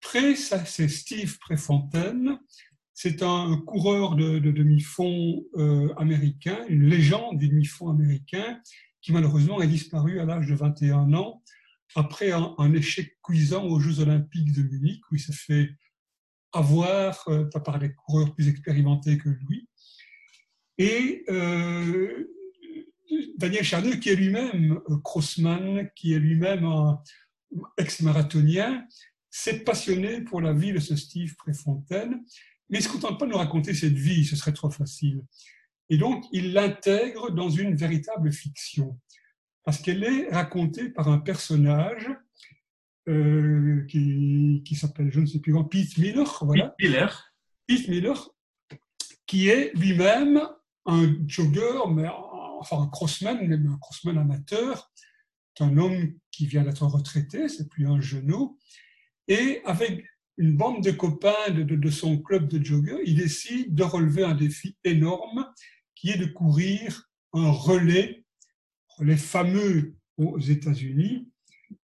Pré, 0.00 0.34
c'est 0.34 0.88
Steve 0.88 1.38
Préfontaine. 1.38 2.38
C'est 2.94 3.22
un 3.22 3.56
coureur 3.66 4.14
de, 4.14 4.38
demi-fond 4.38 5.44
euh, 5.56 5.92
américain, 5.96 6.58
une 6.68 6.86
légende 6.86 7.38
du 7.38 7.48
demi-fond 7.48 7.88
américain 7.88 8.60
qui 9.00 9.12
malheureusement 9.12 9.62
est 9.62 9.66
disparu 9.66 10.20
à 10.20 10.26
l'âge 10.26 10.46
de 10.46 10.54
21 10.54 11.14
ans 11.14 11.42
après 11.94 12.30
un, 12.32 12.72
échec 12.74 13.16
cuisant 13.22 13.64
aux 13.64 13.80
Jeux 13.80 14.00
Olympiques 14.00 14.52
de 14.52 14.62
Munich, 14.62 15.00
où 15.10 15.16
il 15.16 15.20
s'est 15.20 15.32
fait 15.32 15.70
avoir 16.52 17.24
euh, 17.28 17.44
par 17.64 17.78
des 17.78 17.92
coureurs 17.94 18.34
plus 18.34 18.48
expérimentés 18.48 19.18
que 19.18 19.28
lui. 19.28 19.68
Et 20.78 21.24
euh, 21.30 22.26
Daniel 23.38 23.64
Charneux, 23.64 23.96
qui 23.96 24.10
est 24.10 24.14
lui-même 24.14 24.80
crossman, 25.02 25.90
qui 25.96 26.12
est 26.12 26.18
lui-même 26.18 26.64
un 26.64 27.02
ex-marathonien, 27.78 28.86
s'est 29.30 29.60
passionné 29.60 30.20
pour 30.22 30.40
la 30.40 30.52
vie 30.52 30.72
de 30.72 30.80
ce 30.80 30.96
Steve 30.96 31.36
Préfontaine, 31.36 32.22
mais 32.68 32.78
il 32.78 32.82
ne 32.82 32.88
se 32.88 32.88
contente 32.88 33.18
pas 33.18 33.26
de 33.26 33.30
nous 33.30 33.38
raconter 33.38 33.74
cette 33.74 33.94
vie, 33.94 34.24
ce 34.24 34.36
serait 34.36 34.52
trop 34.52 34.70
facile. 34.70 35.22
Et 35.88 35.98
donc, 35.98 36.24
il 36.32 36.52
l'intègre 36.52 37.30
dans 37.30 37.48
une 37.48 37.74
véritable 37.74 38.32
fiction, 38.32 38.98
parce 39.64 39.78
qu'elle 39.78 40.04
est 40.04 40.28
racontée 40.30 40.90
par 40.90 41.08
un 41.08 41.18
personnage 41.18 42.08
euh, 43.08 43.84
qui, 43.88 44.62
qui 44.64 44.74
s'appelle, 44.74 45.10
je 45.12 45.20
ne 45.20 45.26
sais 45.26 45.40
plus 45.40 45.52
comment, 45.52 45.64
Pete 45.64 45.96
Miller. 45.98 46.44
Voilà. 46.44 46.74
Pete 46.78 46.90
Miller. 46.90 47.34
Pete 47.66 47.88
Miller, 47.88 48.30
qui 49.26 49.48
est 49.48 49.72
lui-même 49.74 50.40
un 50.86 51.16
jogger, 51.26 51.80
mais 51.90 52.08
enfin 52.08 52.82
un 52.82 52.88
crossman, 52.88 53.46
même 53.46 53.66
un 53.68 53.78
crossman 53.78 54.18
amateur, 54.18 54.90
un 55.60 55.76
homme 55.76 56.14
qui 56.30 56.46
vient 56.46 56.62
d'être 56.62 56.84
retraité, 56.86 57.48
c'est 57.48 57.68
plus 57.68 57.86
un 57.86 58.00
genou, 58.00 58.58
et 59.28 59.60
avec 59.64 60.04
une 60.36 60.56
bande 60.56 60.82
de 60.82 60.90
copains 60.90 61.50
de, 61.50 61.90
son 61.90 62.18
club 62.18 62.48
de 62.48 62.64
jogger, 62.64 62.96
il 63.04 63.16
décide 63.16 63.74
de 63.74 63.82
relever 63.82 64.24
un 64.24 64.34
défi 64.34 64.76
énorme 64.84 65.46
qui 65.94 66.10
est 66.10 66.16
de 66.16 66.26
courir 66.26 67.10
un 67.34 67.50
relais, 67.50 68.24
relais 68.96 69.18
fameux 69.18 69.94
aux 70.16 70.38
États-Unis, 70.38 71.28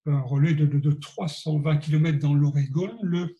un 0.07 0.21
relais 0.21 0.55
de, 0.55 0.67
de, 0.67 0.93
320 0.93 1.79
km 1.79 2.19
dans 2.19 2.35
l'Oregon, 2.35 2.97
le 3.03 3.35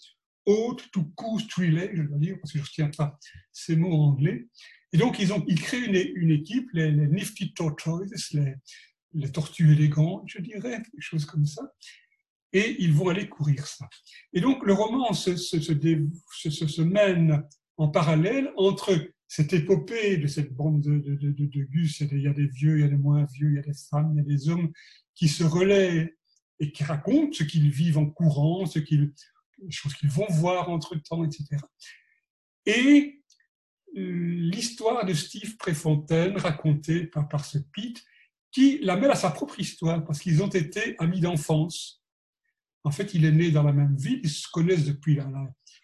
Haute 0.47 0.91
to 0.91 1.05
Coast 1.15 1.53
Relay, 1.55 1.91
je 1.95 2.03
dois 2.03 2.19
dire, 2.19 2.37
parce 2.41 2.53
que 2.53 2.59
je 2.59 2.65
ne 2.65 2.67
retiens 2.67 2.91
pas 2.91 3.19
ces 3.53 3.77
mots 3.77 3.95
anglais. 3.95 4.49
Et 4.93 4.99
donc, 4.99 5.19
ils 5.19 5.33
ont 5.33 5.45
ils 5.47 5.61
créent 5.61 5.87
une, 5.87 6.23
une 6.23 6.31
équipe, 6.31 6.69
les, 6.73 6.93
Nifty 6.93 7.55
Tortoises, 7.55 8.31
les, 8.33 8.55
les 9.15 9.31
tortues 9.31 9.73
élégantes, 9.73 10.25
je 10.27 10.41
dirais, 10.41 10.83
quelque 10.83 11.01
chose 11.01 11.25
comme 11.25 11.47
ça. 11.47 11.63
Et 12.55 12.77
ils 12.79 12.93
vont 12.93 13.11
aller 13.11 13.29
courir 13.29 13.67
ça. 13.67 13.89
Et 14.33 14.41
donc, 14.41 14.65
le 14.65 14.73
roman 14.73 15.13
se, 15.13 15.37
se, 15.37 15.61
se, 15.61 16.51
se 16.51 16.83
mène 16.83 17.43
en 17.77 17.89
parallèle 17.89 18.53
entre 18.57 18.97
cette 19.27 19.53
épopée 19.53 20.17
de 20.17 20.29
cette 20.29 20.55
bande 20.55 20.81
de, 20.81 20.99
de, 20.99 21.31
de, 21.33 21.63
Gus, 21.65 22.01
il 22.01 22.21
y 22.21 22.29
a 22.29 22.33
des 22.33 22.47
vieux, 22.47 22.79
il 22.79 22.83
y 22.83 22.85
a 22.85 22.89
des 22.89 22.97
moins 22.97 23.25
vieux, 23.25 23.51
il 23.51 23.57
y 23.57 23.59
a 23.59 23.63
des 23.63 23.75
femmes, 23.91 24.13
il 24.15 24.19
y 24.19 24.21
a 24.21 24.37
des 24.37 24.49
hommes 24.49 24.71
qui 25.15 25.29
se 25.29 25.43
relaient 25.43 26.17
et 26.61 26.71
qui 26.71 26.85
racontent 26.85 27.33
ce 27.33 27.43
qu'ils 27.43 27.71
vivent 27.71 27.99
en 27.99 28.07
courant, 28.07 28.65
ce 28.67 28.79
qu'ils, 28.79 29.13
choses 29.71 29.95
qu'ils 29.95 30.11
vont 30.11 30.27
voir 30.31 30.69
entre-temps, 30.71 31.25
etc. 31.25 31.61
Et 32.67 33.23
euh, 33.97 34.01
l'histoire 34.01 35.05
de 35.05 35.15
Steve 35.15 35.57
Préfontaine 35.57 36.37
racontée 36.37 37.07
par, 37.07 37.29
par 37.29 37.45
ce 37.45 37.59
Pete, 37.59 38.05
qui 38.53 38.79
la 38.83 38.97
mêle 38.97 39.11
à 39.11 39.17
sa 39.17 39.31
propre 39.31 39.59
histoire, 39.59 40.05
parce 40.05 40.21
qu'ils 40.21 40.43
ont 40.43 40.49
été 40.49 40.95
amis 40.99 41.21
d'enfance. 41.21 42.04
En 42.85 42.91
fait, 42.91 43.15
il 43.15 43.25
est 43.25 43.33
né 43.33 43.51
dans 43.51 43.63
la 43.63 43.73
même 43.73 43.97
ville, 43.97 44.21
ils 44.23 44.31
se 44.31 44.49
connaissent 44.51 44.85
depuis 44.85 45.17
là. 45.17 45.29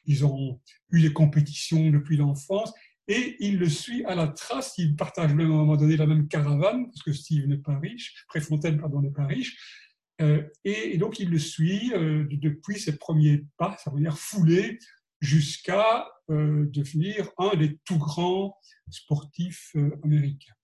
Ils 0.06 0.24
ont 0.24 0.60
eu 0.90 1.00
des 1.00 1.12
compétitions 1.12 1.90
depuis 1.90 2.16
l'enfance 2.16 2.72
et 3.08 3.36
il 3.40 3.58
le 3.58 3.68
suit 3.68 4.04
à 4.04 4.14
la 4.14 4.28
trace. 4.28 4.74
Il 4.78 4.94
partage 4.96 5.34
même 5.34 5.50
à 5.50 5.54
un 5.54 5.58
moment 5.58 5.76
donné 5.76 5.96
la 5.96 6.06
même 6.06 6.28
caravane, 6.28 6.86
parce 6.86 7.02
que 7.02 7.12
Steve 7.12 7.46
n'est 7.46 7.58
pas 7.58 7.78
riche, 7.78 8.24
Préfontaine, 8.28 8.78
pardon, 8.78 9.00
n'est 9.00 9.10
pas 9.10 9.26
riche. 9.26 9.56
Euh, 10.20 10.42
et, 10.64 10.98
donc 10.98 11.18
il 11.18 11.30
le 11.30 11.38
suit 11.38 11.92
euh, 11.94 12.26
depuis 12.30 12.78
ses 12.78 12.96
premiers 12.96 13.44
pas, 13.56 13.76
sa 13.82 13.90
première 13.90 14.18
foulée, 14.18 14.78
jusqu'à 15.20 16.08
euh, 16.30 16.66
devenir 16.70 17.30
un 17.38 17.56
des 17.56 17.78
tout 17.84 17.98
grands 17.98 18.56
sportifs 18.90 19.74
américains. 20.04 20.54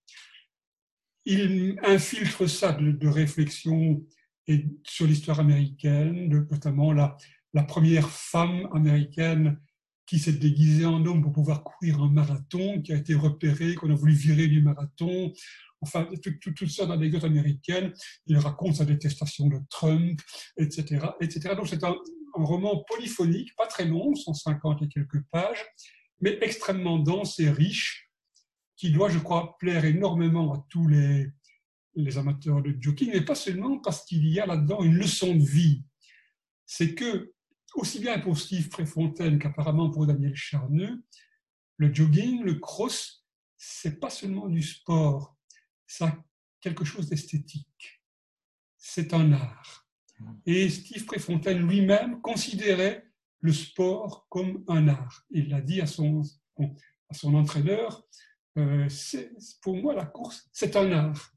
Il 1.25 1.79
infiltre 1.83 2.47
ça 2.47 2.73
de, 2.73 3.09
réflexion 3.09 4.05
et 4.49 4.67
sur 4.85 5.07
l'histoire 5.07 5.41
américaine, 5.41 6.29
notamment 6.51 6.93
la, 6.93 7.17
première 7.69 8.09
femme 8.11 8.69
américaine 8.75 9.59
qui 10.07 10.19
s'est 10.19 10.35
déguisé 10.35 10.85
en 10.85 11.05
homme 11.07 11.23
pour 11.23 11.33
pouvoir 11.33 11.65
courir 11.65 12.03
un 12.03 12.11
marathon, 12.11 12.81
qui 12.83 12.93
a 12.93 12.97
été 12.97 13.15
repéré, 13.15 13.75
qu'on 13.75 13.91
a 13.91 13.95
voulu 13.95 14.13
virer 14.13 14.47
du 14.47 14.63
marathon. 14.63 15.33
Enfin, 15.81 16.07
tout, 16.41 16.69
ça 16.69 16.87
d'anecdotes 16.87 17.25
américaines. 17.25 17.93
Il 18.27 18.37
raconte 18.39 18.77
sa 18.77 18.85
détestation 18.85 19.49
de 19.49 19.59
Trump, 19.71 20.21
etc. 20.59 21.07
etc. 21.21 21.55
Donc 21.57 21.69
c'est 21.69 21.83
un, 21.83 21.95
roman 22.35 22.85
polyphonique, 22.87 23.57
pas 23.57 23.67
très 23.67 23.87
long, 23.87 24.15
150 24.15 24.83
et 24.83 24.89
quelques 24.89 25.23
pages, 25.31 25.65
mais 26.21 26.39
extrêmement 26.43 26.99
dense 26.99 27.39
et 27.41 27.51
riche, 27.51 28.11
qui 28.77 28.91
doit, 28.91 29.09
je 29.09 29.19
crois, 29.19 29.57
plaire 29.59 29.87
énormément 29.87 30.53
à 30.53 30.67
tous 30.69 30.87
les, 30.87 31.29
les 31.97 32.19
amateurs 32.19 32.63
de 32.63 32.77
jogging, 32.79 33.11
mais 33.13 33.25
pas 33.25 33.35
seulement 33.35 33.79
parce 33.79 34.05
qu'il 34.05 34.27
y 34.29 34.39
a 34.39 34.47
là-dedans 34.47 34.83
une 34.83 34.95
leçon 34.95 35.35
de 35.35 35.45
vie. 35.45 35.83
C'est 36.67 36.95
que 36.95 37.33
aussi 37.75 37.99
bien 37.99 38.19
pour 38.19 38.39
Steve 38.39 38.69
Préfontaine 38.69 39.39
qu'apparemment 39.39 39.91
pour 39.91 40.07
Daniel 40.07 40.35
Charneux, 40.35 41.03
le 41.79 41.93
jogging, 41.93 42.43
le 42.43 42.55
cross, 42.55 43.27
c'est 43.57 43.99
pas 43.99 44.11
seulement 44.11 44.49
du 44.49 44.63
sport, 44.63 45.37
ça 45.87 46.17
quelque 46.61 46.85
chose 46.85 47.09
d'esthétique. 47.09 48.03
C'est 48.77 49.15
un 49.15 49.33
art. 49.33 49.87
Et 50.47 50.69
Steve 50.69 51.05
Préfontaine 51.05 51.67
lui-même 51.67 52.21
considérait 52.21 53.05
le 53.41 53.53
sport 53.53 54.27
comme 54.29 54.65
un 54.67 54.89
art. 54.89 55.25
Il 55.31 55.49
l'a 55.49 55.61
dit 55.61 55.81
à 55.81 55.87
son, 55.87 56.23
à 57.09 57.15
son 57.15 57.35
entraîneur, 57.35 58.03
euh, 58.59 58.89
pour 59.61 59.77
moi 59.77 59.95
la 59.95 60.07
course, 60.07 60.49
c'est 60.53 60.77
un 60.77 60.91
art. 60.91 61.36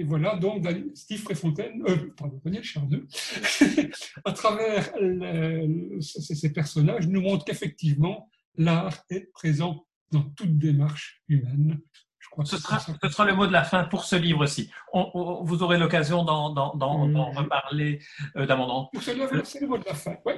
Et 0.00 0.04
voilà, 0.04 0.36
donc 0.36 0.64
Steve 0.94 1.24
Préfontaine, 1.24 1.82
euh, 1.88 2.14
pardon, 2.16 2.40
Daniel 2.44 2.62
Chardeux, 2.62 3.08
à 4.24 4.30
travers 4.30 4.92
ces, 6.00 6.52
personnages, 6.52 7.08
nous 7.08 7.20
montre 7.20 7.44
qu'effectivement, 7.44 8.30
l'art 8.56 8.96
est 9.10 9.32
présent 9.32 9.84
dans 10.12 10.22
toute 10.22 10.56
démarche 10.56 11.20
humaine. 11.28 11.80
Je 12.20 12.28
crois 12.28 12.44
ce, 12.44 12.58
sera, 12.58 12.78
ce 12.78 13.08
sera 13.08 13.24
le 13.24 13.34
mot 13.34 13.48
de 13.48 13.52
la 13.52 13.64
fin 13.64 13.84
pour 13.84 14.04
ce 14.04 14.14
livre-ci. 14.14 14.70
vous 14.94 15.62
aurez 15.64 15.78
l'occasion 15.78 16.24
d'en 16.24 16.52
reparler 17.32 18.00
euh, 18.36 18.46
d'abondance. 18.46 18.90
C'est 19.00 19.14
le 19.14 19.66
mot 19.66 19.78
de 19.78 19.84
la 19.84 19.94
fin, 19.94 20.16
oui. 20.24 20.34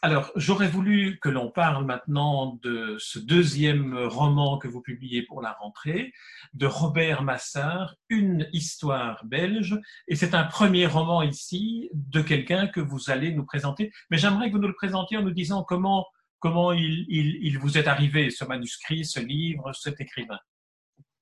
Alors, 0.00 0.30
j'aurais 0.36 0.68
voulu 0.68 1.18
que 1.20 1.28
l'on 1.28 1.50
parle 1.50 1.84
maintenant 1.84 2.60
de 2.62 2.96
ce 3.00 3.18
deuxième 3.18 3.96
roman 3.96 4.56
que 4.58 4.68
vous 4.68 4.80
publiez 4.80 5.22
pour 5.24 5.42
la 5.42 5.52
rentrée, 5.52 6.12
de 6.54 6.66
Robert 6.66 7.22
Massard, 7.22 7.96
Une 8.08 8.48
histoire 8.52 9.24
belge. 9.24 9.76
Et 10.06 10.14
c'est 10.14 10.34
un 10.34 10.44
premier 10.44 10.86
roman 10.86 11.22
ici 11.22 11.90
de 11.94 12.20
quelqu'un 12.20 12.68
que 12.68 12.80
vous 12.80 13.10
allez 13.10 13.32
nous 13.32 13.44
présenter. 13.44 13.90
Mais 14.10 14.18
j'aimerais 14.18 14.48
que 14.48 14.52
vous 14.52 14.62
nous 14.62 14.68
le 14.68 14.74
présentiez 14.74 15.16
en 15.16 15.22
nous 15.22 15.32
disant 15.32 15.64
comment, 15.64 16.06
comment 16.38 16.72
il, 16.72 17.06
il 17.08 17.58
vous 17.58 17.76
est 17.76 17.88
arrivé, 17.88 18.30
ce 18.30 18.44
manuscrit, 18.44 19.04
ce 19.04 19.18
livre, 19.18 19.72
cet 19.72 20.00
écrivain 20.00 20.38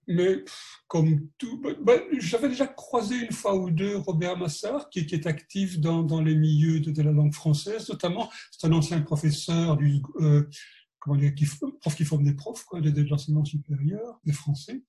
mais 0.07 0.45
comme 0.87 1.29
tout, 1.39 1.61
bah, 1.61 1.71
bah, 1.81 1.95
j'avais 2.19 2.49
déjà 2.49 2.67
croisé 2.67 3.17
une 3.17 3.33
fois 3.33 3.57
ou 3.57 3.71
deux 3.71 3.97
Robert 3.97 4.37
Massard, 4.37 4.89
qui, 4.91 5.01
est 5.01 5.27
actif 5.27 5.81
dans, 5.81 6.03
dans, 6.03 6.23
les 6.23 6.35
milieux 6.35 6.81
de, 6.81 7.03
la 7.03 7.13
langue 7.13 7.35
française, 7.35 7.89
notamment, 7.89 8.31
c'est 8.51 8.67
un 8.67 8.73
ancien 8.73 9.01
professeur 9.01 9.77
du, 9.77 10.01
euh, 10.21 10.49
comment 10.99 11.17
dire, 11.17 11.35
qui, 11.35 11.47
prof 11.81 11.95
qui 11.97 12.05
forme 12.05 12.25
des 12.25 12.35
profs, 12.35 12.65
quoi, 12.65 12.81
de, 12.81 12.91
de 12.91 13.03
l'enseignement 13.03 13.45
supérieur, 13.45 14.21
des 14.25 14.33
Français, 14.33 14.83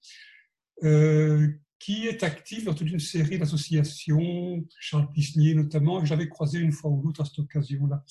euh, 0.84 1.48
qui 1.80 2.08
est 2.08 2.24
actif 2.24 2.66
dans 2.66 2.74
toute 2.74 2.90
une 2.90 3.00
série 3.00 3.38
d'associations, 3.38 4.66
Charles 4.80 5.12
Pisnier 5.12 5.54
notamment, 5.54 6.00
que 6.02 6.08
j'avais 6.08 6.28
croisé 6.28 6.60
une 6.60 6.72
fois 6.72 6.92
ou 6.92 7.02
l'autre 7.02 7.22
à 7.22 7.26
cette 7.26 7.40
occasion-là. 7.40 8.04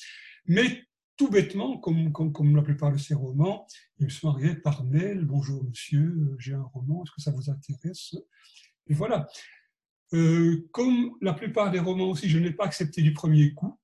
Mais 0.46 0.84
tout 1.16 1.30
bêtement, 1.30 1.78
comme, 1.78 2.56
la 2.56 2.62
plupart 2.62 2.92
de 2.92 2.98
ces 2.98 3.14
romans, 3.14 3.66
ils 3.98 4.06
me 4.06 4.10
sont 4.10 4.28
arrivés 4.28 4.54
par 4.54 4.84
mail. 4.84 5.24
Bonjour 5.24 5.64
monsieur, 5.64 6.34
j'ai 6.38 6.54
un 6.54 6.62
roman, 6.62 7.02
est-ce 7.02 7.12
que 7.12 7.22
ça 7.22 7.30
vous 7.30 7.50
intéresse? 7.50 8.14
Et 8.86 8.94
voilà. 8.94 9.26
Euh, 10.14 10.68
comme 10.72 11.16
la 11.20 11.32
plupart 11.32 11.70
des 11.70 11.80
romans 11.80 12.10
aussi, 12.10 12.28
je 12.28 12.38
n'ai 12.38 12.52
pas 12.52 12.64
accepté 12.64 13.02
du 13.02 13.12
premier 13.12 13.54
coup. 13.54 13.78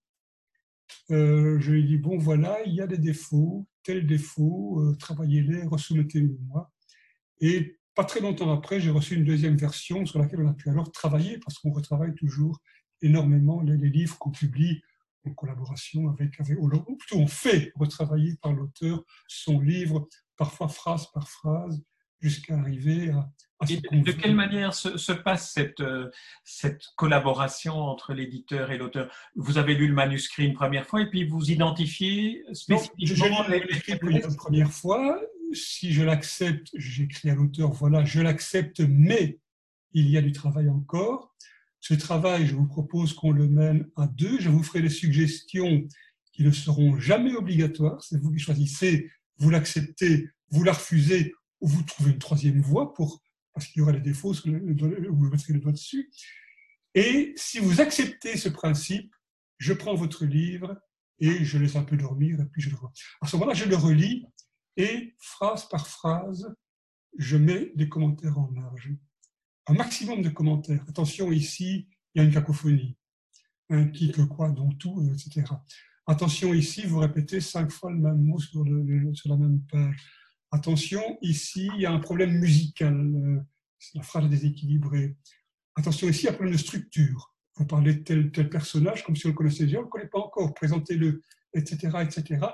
Euh, 1.10 1.58
je 1.58 1.72
lui 1.72 1.80
ai 1.80 1.84
dit, 1.84 1.98
bon 1.98 2.18
voilà, 2.18 2.58
il 2.66 2.74
y 2.74 2.80
a 2.80 2.86
des 2.86 2.98
défauts, 2.98 3.66
tels 3.82 4.06
défauts, 4.06 4.80
euh, 4.80 4.96
travaillez-les, 4.96 5.64
resoumettez-les-moi. 5.64 6.70
Et 7.40 7.78
pas 7.94 8.04
très 8.04 8.20
longtemps 8.20 8.52
après, 8.52 8.80
j'ai 8.80 8.90
reçu 8.90 9.16
une 9.16 9.24
deuxième 9.24 9.56
version 9.56 10.06
sur 10.06 10.18
laquelle 10.18 10.42
on 10.42 10.48
a 10.48 10.54
pu 10.54 10.68
alors 10.68 10.92
travailler, 10.92 11.38
parce 11.38 11.58
qu'on 11.58 11.72
retravaille 11.72 12.14
toujours 12.14 12.60
énormément 13.00 13.62
les, 13.62 13.76
livres 13.76 14.16
qu'on 14.18 14.30
publie 14.30 14.82
en 15.24 15.34
collaboration 15.34 16.08
avec, 16.08 16.40
avec 16.40 16.58
ou 16.58 16.96
plutôt 16.96 17.18
on 17.18 17.26
fait 17.26 17.72
retravailler 17.76 18.36
par 18.42 18.52
l'auteur 18.52 19.02
son 19.28 19.60
livre, 19.60 20.08
parfois 20.36 20.68
phrase 20.68 21.06
par 21.12 21.28
phrase, 21.28 21.82
jusqu'à 22.20 22.56
arriver 22.56 23.10
à, 23.10 23.28
de 23.66 24.12
quelle 24.12 24.34
manière 24.34 24.74
se, 24.74 25.12
passe 25.12 25.52
cette, 25.52 25.80
euh, 25.80 26.10
cette 26.44 26.82
collaboration 26.96 27.74
entre 27.74 28.14
l'éditeur 28.14 28.70
et 28.70 28.78
l'auteur? 28.78 29.12
Vous 29.36 29.58
avez 29.58 29.74
lu 29.74 29.88
le 29.88 29.94
manuscrit 29.94 30.46
une 30.46 30.54
première 30.54 30.86
fois 30.86 31.02
et 31.02 31.06
puis 31.08 31.24
vous 31.24 31.50
identifiez 31.50 32.44
spécifiquement 32.52 33.28
non, 33.28 33.44
je, 33.44 33.54
le 33.54 33.60
manuscrit 33.60 34.36
première 34.36 34.72
fois. 34.72 35.20
Si 35.52 35.92
je 35.92 36.02
l'accepte, 36.02 36.68
j'écris 36.74 37.30
à 37.30 37.34
l'auteur, 37.34 37.72
voilà, 37.72 38.04
je 38.04 38.20
l'accepte, 38.20 38.80
mais 38.80 39.38
il 39.92 40.08
y 40.08 40.16
a 40.16 40.22
du 40.22 40.32
travail 40.32 40.68
encore. 40.70 41.34
Ce 41.82 41.94
travail, 41.94 42.46
je 42.46 42.54
vous 42.54 42.68
propose 42.68 43.12
qu'on 43.12 43.32
le 43.32 43.48
mène 43.48 43.88
à 43.96 44.06
deux. 44.06 44.38
Je 44.40 44.48
vous 44.48 44.62
ferai 44.62 44.82
des 44.82 44.88
suggestions 44.88 45.84
qui 46.32 46.44
ne 46.44 46.52
seront 46.52 46.96
jamais 47.00 47.34
obligatoires. 47.34 48.00
C'est 48.04 48.22
vous 48.22 48.30
qui 48.30 48.38
choisissez, 48.38 49.10
vous 49.38 49.50
l'acceptez, 49.50 50.30
vous 50.50 50.62
la 50.62 50.74
refusez 50.74 51.34
ou 51.60 51.66
vous 51.66 51.82
trouvez 51.82 52.12
une 52.12 52.20
troisième 52.20 52.60
voie 52.60 52.94
pour, 52.94 53.20
parce 53.52 53.66
qu'il 53.66 53.80
y 53.80 53.82
aura 53.82 53.90
des 53.90 54.00
défauts, 54.00 54.32
vous 54.32 55.28
mettrez 55.28 55.52
le 55.52 55.58
doigt 55.58 55.72
dessus. 55.72 56.08
Et 56.94 57.32
si 57.36 57.58
vous 57.58 57.80
acceptez 57.80 58.36
ce 58.36 58.48
principe, 58.48 59.12
je 59.58 59.72
prends 59.72 59.96
votre 59.96 60.24
livre 60.24 60.80
et 61.18 61.44
je 61.44 61.58
laisse 61.58 61.74
un 61.74 61.82
peu 61.82 61.96
dormir 61.96 62.40
et 62.40 62.46
puis 62.46 62.62
je 62.62 62.70
le 62.70 62.76
vois. 62.76 62.92
À 63.20 63.26
ce 63.26 63.34
moment-là, 63.36 63.54
je 63.54 63.64
le 63.64 63.76
relis 63.76 64.24
et 64.76 65.16
phrase 65.18 65.68
par 65.68 65.88
phrase, 65.88 66.54
je 67.18 67.36
mets 67.36 67.72
des 67.74 67.88
commentaires 67.88 68.38
en 68.38 68.52
marge. 68.52 68.92
Un 69.66 69.74
maximum 69.74 70.22
de 70.22 70.28
commentaires. 70.28 70.84
Attention, 70.88 71.30
ici, 71.30 71.88
il 72.14 72.18
y 72.18 72.20
a 72.20 72.24
une 72.24 72.32
cacophonie. 72.32 72.96
Un 73.70 73.88
qui, 73.88 74.10
que, 74.10 74.22
quoi, 74.22 74.50
dont 74.50 74.70
tout, 74.72 75.02
etc. 75.12 75.44
Attention, 76.06 76.52
ici, 76.52 76.84
vous 76.84 76.98
répétez 76.98 77.40
cinq 77.40 77.70
fois 77.70 77.90
le 77.92 77.98
même 77.98 78.22
mot 78.22 78.38
sur, 78.38 78.64
sur 79.14 79.28
la 79.28 79.36
même 79.36 79.60
page. 79.70 79.96
Attention, 80.50 81.18
ici, 81.22 81.70
il 81.74 81.80
y 81.80 81.86
a 81.86 81.92
un 81.92 82.00
problème 82.00 82.32
musical. 82.38 82.94
Euh, 82.94 83.40
la 83.94 84.02
phrase 84.02 84.26
est 84.26 84.28
déséquilibrée. 84.28 85.16
Attention, 85.76 86.08
ici, 86.08 86.22
il 86.22 86.24
y 86.24 86.28
a 86.28 86.32
un 86.32 86.34
problème 86.34 86.54
de 86.54 86.60
structure. 86.60 87.34
Vous 87.56 87.66
parlez 87.66 87.94
de 87.94 88.02
tel, 88.02 88.30
tel 88.32 88.50
personnage 88.50 89.04
comme 89.04 89.14
si 89.14 89.26
on 89.26 89.30
le 89.30 89.34
connaissait 89.34 89.64
déjà, 89.64 89.78
on 89.78 89.82
ne 89.82 89.86
le 89.86 89.90
connaît 89.90 90.08
pas 90.08 90.18
encore. 90.18 90.54
Présentez-le, 90.54 91.22
etc., 91.54 91.98
etc. 92.02 92.46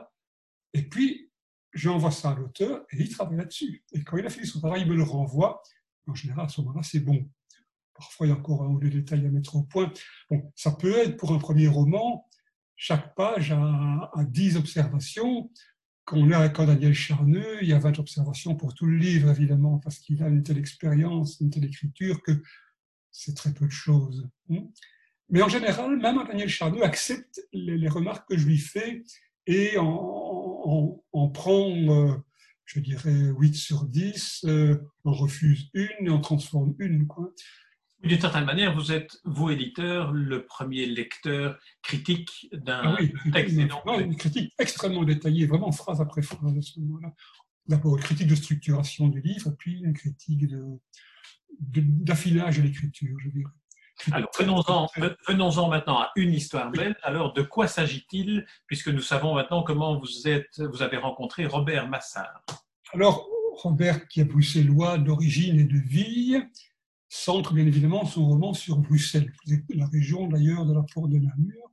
Et 0.75 0.83
puis, 0.83 1.31
j'envoie 1.73 2.11
ça 2.11 2.31
à 2.31 2.35
l'auteur 2.35 2.85
et 2.91 3.01
il 3.01 3.09
travaille 3.09 3.39
là-dessus. 3.39 3.85
Et 3.93 4.03
quand 4.05 4.17
il 4.17 4.27
a 4.27 4.31
fini 4.31 4.47
son 4.47 4.61
travail, 4.61 4.83
il 4.83 4.89
me 4.89 4.97
le 4.97 5.03
renvoie. 5.03 5.63
En 6.09 6.15
général, 6.15 6.47
à 6.47 6.49
ce 6.49 6.61
moment-là, 6.63 6.83
c'est 6.83 7.01
bon. 7.01 7.29
Parfois, 7.95 8.27
il 8.27 8.31
y 8.31 8.33
a 8.33 8.37
encore 8.37 8.63
un 8.63 8.69
ou 8.69 8.79
deux 8.79 8.91
détails 8.91 9.27
à 9.27 9.31
mettre 9.31 9.57
au 9.57 9.63
point. 9.63 9.93
Bon, 10.31 10.53
ça 10.57 10.73
peut 10.73 10.97
être 10.99 11.17
pour 11.17 11.33
un 11.33 11.39
premier 11.39 11.69
roman, 11.69 12.29
chaque 12.77 13.15
page 13.17 13.51
a, 13.53 14.11
a 14.15 14.25
10 14.25 14.57
observations. 14.57 15.51
Quand 16.05 16.17
on 16.17 16.31
est 16.31 16.35
avec 16.35 16.57
Daniel 16.57 16.95
Charneux, 16.95 17.59
il 17.61 17.69
y 17.69 17.73
a 17.73 17.79
20 17.79 17.99
observations 17.99 18.55
pour 18.55 18.73
tout 18.73 18.87
le 18.87 18.97
livre, 18.97 19.31
évidemment, 19.31 19.79
parce 19.79 19.99
qu'il 19.99 20.23
a 20.23 20.29
une 20.29 20.43
telle 20.43 20.59
expérience, 20.59 21.41
une 21.41 21.51
telle 21.51 21.65
écriture 21.65 22.23
que 22.23 22.33
c'est 23.11 23.35
très 23.35 23.53
peu 23.53 23.67
de 23.67 23.73
choses. 23.73 24.29
Hein. 24.51 24.69
Mais 25.29 25.43
en 25.43 25.49
général, 25.49 25.99
même 25.99 26.25
Daniel 26.27 26.49
Charneux 26.49 26.83
accepte 26.83 27.41
les, 27.53 27.89
remarques 27.89 28.29
que 28.29 28.39
je 28.39 28.47
lui 28.47 28.59
fais 28.59 29.03
et 29.47 29.77
en, 29.77 31.03
prend, 31.35 31.69
euh, 31.69 32.15
je 32.69 32.81
dirais, 32.81 33.33
8 33.39 33.55
sur 33.55 33.85
10, 33.85 34.45
euh, 34.45 34.79
en 35.05 35.13
refuse 35.13 35.71
une 35.73 36.07
et 36.07 36.11
en 36.11 36.21
transforme 36.21 36.75
une. 36.79 37.07
Quoi. 37.07 37.33
D'une 38.03 38.21
certaine 38.21 38.45
manière, 38.45 38.77
vous 38.77 38.93
êtes, 38.93 39.19
vous 39.25 39.49
éditeur, 39.51 40.13
le 40.13 40.45
premier 40.45 40.85
lecteur 40.85 41.59
critique 41.83 42.49
d'un 42.53 42.95
ah 42.97 42.99
texte. 43.33 43.57
une 43.57 44.17
critique 44.17 44.53
extrêmement 44.59 45.05
détaillée, 45.05 45.47
vraiment 45.47 45.73
phrase 45.73 46.01
après 46.01 46.23
phrase 46.23 46.57
à 46.57 46.63
ce 46.63 46.79
moment-là. 46.81 47.13
D'abord 47.67 47.97
une 47.97 48.03
critique 48.03 48.29
de 48.29 48.35
structuration 48.35 49.09
du 49.09 49.21
livre, 49.21 49.51
puis 49.59 49.81
une 49.81 49.95
critique 49.95 50.45
d'affinage 51.59 52.59
de, 52.59 52.63
de, 52.63 52.67
l'écriture, 52.67 53.17
je 53.19 53.31
dirais. 53.31 53.53
Alors, 54.13 54.31
venons-en 54.39 55.69
maintenant 55.69 55.99
à 55.99 56.13
une 56.17 56.33
histoire 56.33 56.71
belle. 56.71 56.97
Alors, 57.03 57.33
de 57.33 57.43
quoi 57.43 57.67
s'agit-il, 57.67 58.47
puisque 58.67 58.89
nous 58.89 59.01
savons 59.01 59.35
maintenant 59.35 59.63
comment 59.63 60.01
vous 60.01 60.83
avez 60.83 60.97
rencontré 60.97 61.47
Robert 61.47 61.89
Massard? 61.89 62.45
Alors, 62.93 63.29
Robert, 63.55 64.07
qui 64.09 64.21
est 64.21 64.25
bruxellois 64.25 64.99
d'origine 64.99 65.59
et 65.59 65.65
de 65.65 65.79
vie, 65.79 66.41
centre 67.09 67.55
bien 67.55 67.67
évidemment 67.67 68.07
son 68.07 68.27
roman 68.27 68.55
sur 68.55 68.77
Bruxelles, 68.77 69.33
la 69.71 69.87
région 69.87 70.29
d'ailleurs 70.29 70.65
de 70.65 70.75
la 70.75 70.83
porte 70.95 71.11
de 71.11 71.19
Namur. 71.19 71.73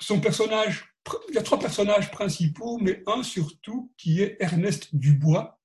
Son 0.00 0.20
personnage, 0.20 0.92
il 1.28 1.36
y 1.36 1.38
a 1.38 1.42
trois 1.42 1.60
personnages 1.60 2.10
principaux, 2.10 2.78
mais 2.78 3.04
un 3.06 3.22
surtout 3.22 3.92
qui 3.96 4.20
est 4.20 4.36
Ernest 4.40 4.94
Dubois, 4.94 5.60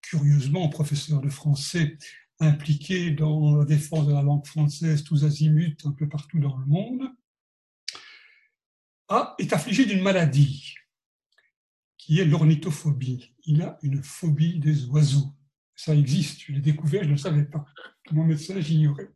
curieusement 0.00 0.68
professeur 0.70 1.20
de 1.20 1.28
français 1.28 1.98
impliqué 2.40 3.10
dans 3.10 3.56
la 3.56 3.64
défense 3.64 4.06
de 4.06 4.12
la 4.12 4.22
langue 4.22 4.46
française 4.46 5.04
tous 5.04 5.24
azimuts 5.24 5.76
un 5.84 5.92
peu 5.92 6.08
partout 6.08 6.38
dans 6.38 6.56
le 6.56 6.66
monde, 6.66 7.02
a, 9.08 9.34
est 9.38 9.52
affligé 9.52 9.84
d'une 9.84 10.02
maladie 10.02 10.74
qui 11.98 12.20
est 12.20 12.24
l'ornithophobie. 12.24 13.34
Il 13.44 13.62
a 13.62 13.78
une 13.82 14.02
phobie 14.02 14.58
des 14.58 14.86
oiseaux 14.86 15.34
ça 15.80 15.94
existe, 15.94 16.42
je 16.46 16.52
l'ai 16.52 16.60
découvert, 16.60 17.02
je 17.02 17.08
ne 17.08 17.12
le 17.12 17.18
savais 17.18 17.44
pas. 17.44 17.64
Mon 18.10 18.24
médecin, 18.24 18.60
j'ignorais. 18.60 19.10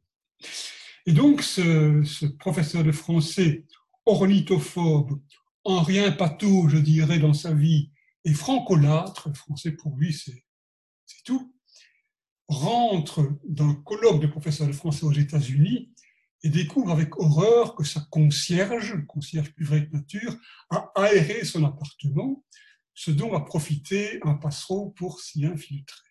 Et 1.05 1.13
donc, 1.13 1.43
ce, 1.43 2.25
professeur 2.39 2.83
de 2.83 2.93
français 2.93 3.67
ornithophobe, 4.07 5.21
en 5.65 5.83
rien 5.83 6.11
pâteau, 6.11 6.69
je 6.71 6.79
dirais, 6.79 7.19
dans 7.19 7.35
sa 7.35 7.53
vie, 7.53 7.91
et 8.25 8.33
francolâtre, 8.33 9.29
français 9.37 9.73
pour 9.73 9.95
lui, 9.99 10.15
c'est 10.15 10.43
tout, 11.25 11.55
rentre 12.49 13.27
d'un 13.45 13.75
colloque 13.75 14.21
de 14.21 14.27
professeurs 14.27 14.67
de 14.67 14.73
français 14.73 15.05
aux 15.05 15.13
États-Unis 15.13 15.93
et 16.43 16.51
découvre 16.51 16.93
avec 16.93 17.19
horreur 17.19 17.75
que 17.75 17.85
sa 17.85 18.01
concierge, 18.11 18.95
le 18.95 19.07
concierge 19.07 19.53
plus 19.55 19.65
vrai 19.65 19.87
que 19.87 19.93
nature, 19.93 20.37
a 20.71 20.93
aéré 20.95 21.45
son 21.45 21.65
appartement, 21.65 22.45
ce 22.93 23.11
dont 23.11 23.35
a 23.35 23.41
profité 23.41 24.21
un 24.23 24.35
passereau 24.35 24.91
pour 24.91 25.21
s'y 25.21 25.47
infiltrer. 25.47 26.11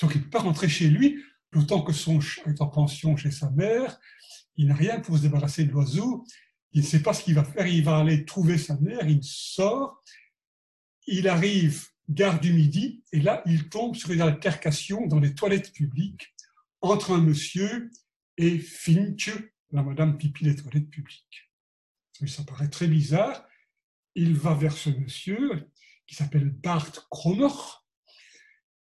Donc 0.00 0.12
il 0.14 0.18
ne 0.18 0.24
peut 0.24 0.30
pas 0.30 0.40
rentrer 0.40 0.68
chez 0.68 0.88
lui, 0.88 1.22
d'autant 1.52 1.82
que 1.82 1.92
son 1.92 2.20
chat 2.20 2.48
est 2.48 2.60
en 2.60 2.68
pension 2.68 3.16
chez 3.16 3.32
sa 3.32 3.50
mère, 3.50 3.98
il 4.56 4.68
n'a 4.68 4.74
rien 4.74 5.00
pour 5.00 5.16
se 5.16 5.22
débarrasser 5.22 5.64
de 5.64 5.72
l'oiseau, 5.72 6.24
il 6.72 6.82
ne 6.82 6.86
sait 6.86 7.02
pas 7.02 7.12
ce 7.12 7.24
qu'il 7.24 7.34
va 7.34 7.44
faire, 7.44 7.66
il 7.66 7.82
va 7.82 7.98
aller 7.98 8.24
trouver 8.24 8.58
sa 8.58 8.76
mère, 8.78 9.08
il 9.08 9.24
sort, 9.24 10.02
il 11.06 11.28
arrive 11.28 11.88
gare 12.10 12.40
du 12.40 12.52
Midi, 12.52 13.02
et 13.12 13.20
là 13.20 13.42
il 13.46 13.68
tombe 13.68 13.94
sur 13.94 14.10
une 14.10 14.20
altercation 14.20 15.06
dans 15.06 15.20
les 15.20 15.34
toilettes 15.34 15.72
publiques 15.72 16.34
entre 16.80 17.12
un 17.12 17.20
monsieur 17.20 17.90
et 18.36 18.58
Finch, 18.58 19.30
la 19.70 19.82
madame 19.82 20.18
pipi 20.18 20.44
des 20.44 20.56
toilettes 20.56 20.90
publiques. 20.90 21.50
Ça 22.26 22.44
paraît 22.44 22.68
très 22.68 22.88
bizarre. 22.88 23.46
Il 24.14 24.34
va 24.34 24.54
vers 24.54 24.76
ce 24.76 24.90
monsieur, 24.90 25.68
qui 26.06 26.14
s'appelle 26.14 26.50
Bart 26.50 27.08
Kromer, 27.08 27.54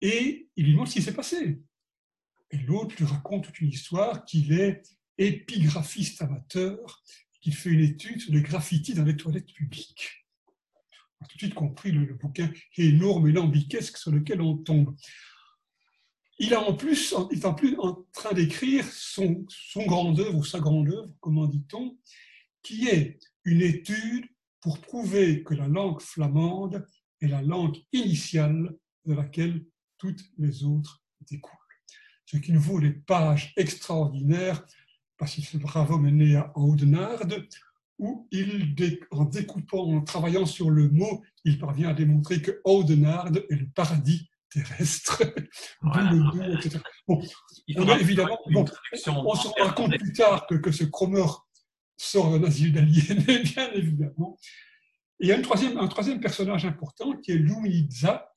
et 0.01 0.49
il 0.55 0.65
lui 0.65 0.73
demande 0.73 0.87
ce 0.87 0.93
qui 0.93 1.01
s'est 1.01 1.13
passé. 1.13 1.61
Et 2.51 2.57
l'autre 2.57 2.95
lui 2.97 3.05
raconte 3.05 3.45
toute 3.45 3.59
une 3.59 3.69
histoire 3.69 4.23
qu'il 4.23 4.53
est 4.53 4.83
épigraphiste 5.17 6.21
amateur, 6.21 7.01
qu'il 7.41 7.55
fait 7.55 7.71
une 7.71 7.81
étude 7.81 8.21
sur 8.21 8.33
les 8.33 8.41
graffitis 8.41 8.93
dans 8.93 9.03
les 9.03 9.17
toilettes 9.17 9.51
publiques. 9.51 10.24
A 11.21 11.25
tout 11.27 11.37
de 11.37 11.39
suite 11.39 11.53
compris 11.53 11.91
le, 11.91 12.13
bouquin 12.13 12.51
énorme 12.77 13.27
et 13.27 13.31
lambiquesque 13.31 13.97
sur 13.97 14.11
lequel 14.11 14.41
on 14.41 14.57
tombe. 14.57 14.95
Il, 16.39 16.53
a 16.53 16.61
en 16.61 16.73
plus, 16.73 17.15
il 17.31 17.39
est 17.39 17.45
en 17.45 17.53
plus 17.53 17.77
en 17.79 18.05
train 18.11 18.33
d'écrire 18.33 18.85
son, 18.91 19.45
son 19.49 19.85
grande 19.85 20.19
œuvre, 20.19 20.37
ou 20.37 20.43
sa 20.43 20.59
grande 20.59 20.89
œuvre, 20.89 21.13
comment 21.21 21.47
dit-on, 21.47 21.97
qui 22.61 22.87
est 22.87 23.19
une 23.45 23.61
étude 23.61 24.25
pour 24.59 24.79
prouver 24.79 25.43
que 25.43 25.53
la 25.53 25.67
langue 25.67 26.01
flamande 26.01 26.85
est 27.21 27.27
la 27.27 27.41
langue 27.41 27.77
initiale 27.93 28.75
de 29.05 29.13
laquelle 29.13 29.63
toutes 29.97 30.23
les 30.37 30.63
autres 30.63 31.03
découlent. 31.21 31.53
Ce 32.25 32.37
qui 32.37 32.51
nous 32.51 32.61
vaut 32.61 32.81
des 32.81 32.91
pages 32.91 33.53
extraordinaires, 33.55 34.65
parce 35.17 35.33
qu'il 35.35 35.45
fait 35.45 35.59
bravo 35.59 35.97
mené 35.97 36.35
à 36.35 36.51
Audenarde, 36.55 37.47
où 37.97 38.27
il, 38.31 38.75
en 39.11 39.25
découpant, 39.25 39.85
en 39.85 40.01
travaillant 40.01 40.45
sur 40.45 40.69
le 40.69 40.89
mot, 40.89 41.23
il 41.43 41.57
parvient 41.59 41.89
à 41.89 41.93
démontrer 41.93 42.41
que 42.41 42.59
Audenarde 42.63 43.45
est 43.49 43.55
le 43.55 43.67
paradis 43.69 44.29
terrestre. 44.49 45.23
Bon, 47.07 47.21
on 47.77 47.87
a 47.87 47.99
évidemment, 47.99 48.39
bon, 48.51 48.65
on 49.05 49.35
se 49.35 49.47
rend 49.47 49.73
compte 49.73 49.95
plus 49.99 50.13
tard 50.13 50.47
que, 50.47 50.55
que 50.55 50.71
ce 50.71 50.85
Cromer 50.85 51.25
sort 51.97 52.31
d'un 52.31 52.47
asile 52.47 52.73
d'aliénés, 52.73 53.39
bien 53.43 53.71
évidemment. 53.73 54.37
Et 55.19 55.25
il 55.25 55.29
y 55.29 55.31
a 55.31 55.35
une 55.35 55.43
troisième, 55.43 55.77
un 55.77 55.87
troisième 55.87 56.19
personnage 56.19 56.65
important 56.65 57.15
qui 57.17 57.31
est 57.31 57.37
Louisa, 57.37 58.31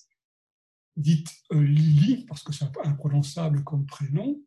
dite 0.96 1.30
euh, 1.52 1.62
Lily, 1.62 2.26
parce 2.26 2.42
que 2.42 2.52
c'est 2.52 2.66
imprononçable 2.84 3.64
comme 3.64 3.86
prénom, 3.86 4.38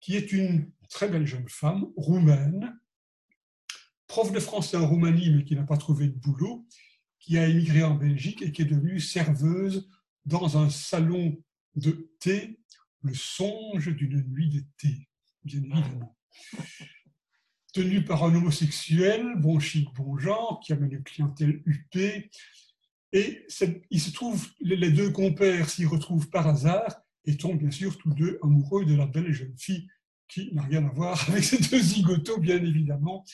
qui 0.00 0.16
est 0.16 0.32
une 0.32 0.70
très 0.88 1.08
belle 1.08 1.26
jeune 1.26 1.48
femme 1.48 1.86
roumaine, 1.96 2.78
prof 4.14 4.30
de 4.30 4.38
français 4.38 4.76
en 4.76 4.86
Roumanie, 4.86 5.30
mais 5.30 5.42
qui 5.42 5.56
n'a 5.56 5.64
pas 5.64 5.76
trouvé 5.76 6.06
de 6.06 6.16
boulot, 6.16 6.64
qui 7.18 7.36
a 7.36 7.48
émigré 7.48 7.82
en 7.82 7.96
Belgique 7.96 8.42
et 8.42 8.52
qui 8.52 8.62
est 8.62 8.64
devenue 8.64 9.00
serveuse 9.00 9.90
dans 10.24 10.56
un 10.56 10.70
salon 10.70 11.36
de 11.74 12.12
thé, 12.20 12.60
le 13.02 13.12
songe 13.12 13.88
d'une 13.88 14.22
nuit 14.28 14.50
de 14.50 14.62
thé, 14.78 15.08
bien 15.42 15.58
évidemment. 15.64 16.16
Tenue 17.72 18.04
par 18.04 18.22
un 18.22 18.32
homosexuel, 18.36 19.34
bon 19.38 19.58
chic, 19.58 19.92
bon 19.94 20.16
genre, 20.16 20.60
qui 20.64 20.72
amène 20.72 20.92
une 20.92 21.02
clientèle 21.02 21.60
huppée. 21.66 22.30
Et 23.12 23.44
il 23.90 24.00
se 24.00 24.12
trouve, 24.12 24.46
les 24.60 24.92
deux 24.92 25.10
compères 25.10 25.68
s'y 25.68 25.86
retrouvent 25.86 26.30
par 26.30 26.46
hasard 26.46 27.02
et 27.24 27.36
tombent 27.36 27.58
bien 27.58 27.72
sûr 27.72 27.98
tous 27.98 28.14
deux 28.14 28.38
amoureux 28.44 28.84
de 28.84 28.94
la 28.94 29.06
belle 29.06 29.32
jeune 29.32 29.58
fille 29.58 29.88
qui 30.28 30.54
n'a 30.54 30.62
rien 30.62 30.86
à 30.86 30.90
voir 30.90 31.20
avec 31.28 31.42
ces 31.42 31.58
deux 31.58 31.82
zigotos, 31.82 32.38
bien 32.38 32.64
évidemment. 32.64 33.24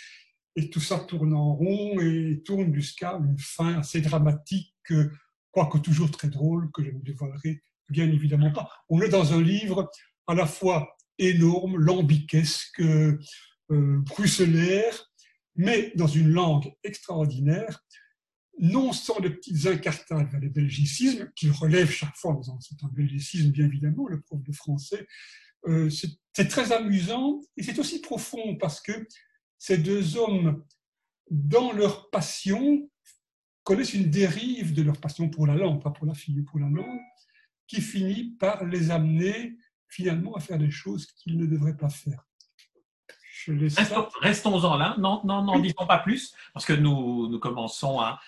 Et 0.57 0.71
tout 0.71 0.81
ça 0.81 0.99
tourne 0.99 1.35
en 1.35 1.55
rond 1.55 2.01
et 2.01 2.43
tourne 2.45 2.75
jusqu'à 2.75 3.13
une 3.13 3.39
fin 3.39 3.79
assez 3.79 4.01
dramatique, 4.01 4.75
quoique 5.51 5.79
toujours 5.79 6.11
très 6.11 6.29
drôle, 6.29 6.71
que 6.73 6.85
je 6.85 6.91
ne 6.91 7.01
dévoilerai 7.01 7.63
bien 7.89 8.11
évidemment 8.11 8.53
pas. 8.53 8.69
On 8.89 9.01
est 9.01 9.09
dans 9.09 9.33
un 9.33 9.43
livre 9.43 9.91
à 10.27 10.35
la 10.35 10.47
fois 10.47 10.97
énorme, 11.19 11.77
lambiquesque, 11.77 12.81
euh, 12.81 13.19
bruxellaire, 13.69 15.11
mais 15.57 15.93
dans 15.95 16.07
une 16.07 16.29
langue 16.29 16.73
extraordinaire, 16.83 17.85
non 18.59 18.93
sans 18.93 19.21
de 19.21 19.29
petites 19.29 19.67
incartades 19.67 20.31
vers 20.31 20.41
les 20.41 20.49
belgicismes, 20.49 21.31
qu'il 21.35 21.51
relève 21.51 21.91
chaque 21.91 22.17
fois, 22.17 22.39
c'est 22.61 22.83
un 22.85 22.89
belgicisme 22.89 23.51
bien 23.51 23.67
évidemment, 23.67 24.09
le 24.09 24.21
prof 24.21 24.43
de 24.43 24.53
français. 24.53 25.07
Euh, 25.67 25.91
c'est 25.91 26.49
très 26.49 26.73
amusant 26.73 27.41
et 27.57 27.63
c'est 27.63 27.79
aussi 27.79 28.01
profond 28.01 28.57
parce 28.57 28.81
que 28.81 29.07
ces 29.61 29.77
deux 29.77 30.17
hommes, 30.17 30.65
dans 31.31 31.73
leur 31.73 32.09
passion, 32.09 32.91
connaissent 33.63 33.93
une 33.93 34.11
dérive 34.11 34.73
de 34.73 34.83
leur 34.83 34.99
passion 34.99 35.29
pour 35.29 35.47
la 35.47 35.55
langue, 35.55 35.83
pas 35.83 35.91
pour 35.91 36.07
la 36.07 36.15
fille, 36.15 36.43
pour 36.43 36.59
la 36.59 36.69
langue, 36.69 37.01
qui 37.69 37.83
finit 37.83 38.31
par 38.41 38.65
les 38.65 38.91
amener 38.91 39.59
finalement 39.87 40.35
à 40.35 40.41
faire 40.41 40.59
des 40.59 40.71
choses 40.71 41.07
qu'ils 41.13 41.37
ne 41.37 41.45
devraient 41.45 41.77
pas 41.77 41.91
faire. 41.91 42.25
Restons-en 44.23 44.77
là, 44.77 44.97
non, 44.99 45.21
non, 45.25 45.43
n'en 45.43 45.59
disons 45.59 45.87
pas 45.87 45.99
plus, 45.99 46.35
parce 46.55 46.65
que 46.65 46.73
nous, 46.73 47.29
nous 47.29 47.39
commençons 47.39 48.01
à, 48.01 48.19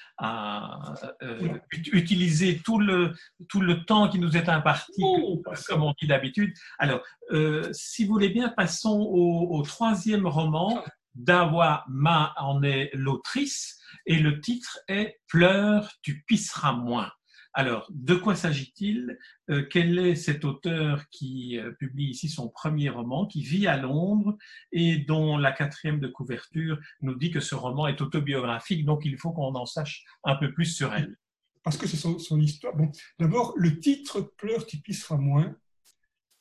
euh, 1.22 1.58
utiliser 1.72 2.58
tout 2.58 2.78
le, 2.78 3.14
tout 3.48 3.60
le 3.60 3.84
temps 3.84 4.08
qui 4.08 4.18
nous 4.18 4.36
est 4.36 4.48
imparti, 4.50 5.02
oh, 5.02 5.42
comme 5.66 5.82
on 5.82 5.94
dit 5.98 6.06
d'habitude. 6.06 6.54
Alors, 6.78 7.00
euh, 7.30 7.68
si 7.72 8.04
vous 8.04 8.12
voulez 8.12 8.30
bien, 8.30 8.50
passons 8.50 9.00
au, 9.00 9.56
au 9.56 9.62
troisième 9.62 10.26
roman, 10.26 10.82
Dawa 11.14 11.84
Ma 11.88 12.34
en 12.38 12.62
est 12.62 12.90
l'autrice 12.94 13.80
et 14.06 14.18
le 14.18 14.40
titre 14.40 14.78
est 14.88 15.20
Pleure, 15.28 15.90
tu 16.02 16.22
pisseras 16.26 16.72
moins. 16.72 17.10
Alors, 17.54 17.86
de 17.90 18.14
quoi 18.14 18.34
s'agit-il? 18.34 19.18
Euh, 19.50 19.66
Quel 19.70 19.98
est 19.98 20.14
cet 20.14 20.44
auteur 20.44 21.04
qui 21.10 21.58
euh, 21.58 21.72
publie 21.72 22.10
ici 22.10 22.28
son 22.28 22.48
premier 22.48 22.88
roman, 22.88 23.26
qui 23.26 23.42
vit 23.42 23.66
à 23.66 23.76
Londres 23.76 24.36
et 24.72 24.96
dont 24.96 25.36
la 25.36 25.52
quatrième 25.52 26.00
de 26.00 26.08
couverture 26.08 26.78
nous 27.02 27.14
dit 27.14 27.30
que 27.30 27.40
ce 27.40 27.54
roman 27.54 27.88
est 27.88 28.00
autobiographique, 28.00 28.86
donc 28.86 29.02
il 29.04 29.18
faut 29.18 29.32
qu'on 29.32 29.54
en 29.54 29.66
sache 29.66 30.04
un 30.24 30.36
peu 30.36 30.52
plus 30.52 30.64
sur 30.64 30.94
elle? 30.94 31.16
Parce 31.62 31.76
que 31.76 31.86
c'est 31.86 31.98
son, 31.98 32.18
son, 32.18 32.40
histoire. 32.40 32.74
Bon, 32.74 32.90
d'abord, 33.18 33.52
le 33.56 33.78
titre 33.78 34.32
Pleure, 34.38 34.66
tu 34.66 34.78
pisseras 34.78 35.18
moins, 35.18 35.54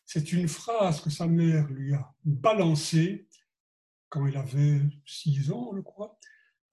c'est 0.05 0.31
une 0.31 0.47
phrase 0.47 1.01
que 1.01 1.09
sa 1.09 1.27
mère 1.27 1.67
lui 1.67 1.93
a 1.93 2.13
balancée 2.23 3.27
quand 4.11 4.27
il 4.27 4.35
avait 4.35 4.81
6 5.05 5.51
ans, 5.51 5.71
je 5.73 5.81
crois, 5.81 6.19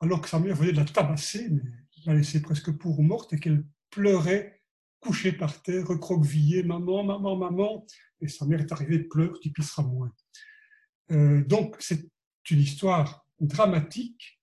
alors 0.00 0.20
que 0.20 0.28
sa 0.28 0.40
mère 0.40 0.56
venait 0.56 0.72
de 0.72 0.76
la 0.76 0.84
tabasser, 0.84 1.48
mais 1.48 1.62
la 2.04 2.14
laissait 2.14 2.42
presque 2.42 2.72
pour 2.72 3.02
morte 3.02 3.32
et 3.32 3.38
qu'elle 3.38 3.64
pleurait, 3.90 4.60
couchée 5.00 5.32
par 5.32 5.62
terre, 5.62 5.86
recroquevillée, 5.86 6.64
maman, 6.64 7.04
maman, 7.04 7.36
maman, 7.36 7.86
et 8.20 8.28
sa 8.28 8.44
mère 8.44 8.60
est 8.60 8.72
arrivée, 8.72 8.98
pleure, 8.98 9.38
tu 9.40 9.50
pisseras 9.50 9.84
moins. 9.84 10.12
Euh, 11.12 11.44
donc 11.44 11.76
c'est 11.78 12.10
une 12.50 12.60
histoire 12.60 13.24
dramatique, 13.40 14.40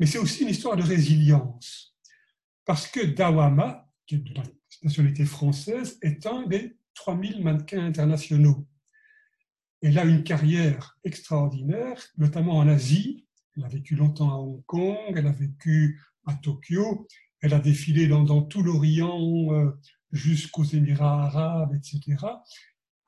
mais 0.00 0.06
c'est 0.06 0.18
aussi 0.18 0.42
une 0.42 0.50
histoire 0.50 0.76
de 0.76 0.82
résilience, 0.82 1.96
parce 2.64 2.88
que 2.88 3.06
Dawama, 3.06 3.88
qui 4.06 4.16
est 4.16 4.18
de 4.18 4.34
la 4.34 4.42
nationalité 4.82 5.24
française, 5.24 5.98
est 6.02 6.26
un 6.26 6.46
des 6.46 6.76
3000 6.94 7.44
mannequins 7.44 7.84
internationaux. 7.84 8.66
Elle 9.80 9.98
a 9.98 10.04
une 10.04 10.24
carrière 10.24 10.98
extraordinaire, 11.04 12.02
notamment 12.16 12.58
en 12.58 12.68
Asie. 12.68 13.26
Elle 13.56 13.64
a 13.64 13.68
vécu 13.68 13.94
longtemps 13.94 14.30
à 14.30 14.36
Hong 14.36 14.64
Kong, 14.66 15.14
elle 15.16 15.26
a 15.26 15.32
vécu 15.32 16.00
à 16.26 16.34
Tokyo, 16.34 17.06
elle 17.40 17.54
a 17.54 17.58
défilé 17.58 18.06
dans, 18.08 18.42
tout 18.42 18.62
l'Orient 18.62 19.52
euh, 19.52 19.70
jusqu'aux 20.12 20.64
Émirats 20.64 21.24
arabes, 21.24 21.74
etc. 21.74 22.16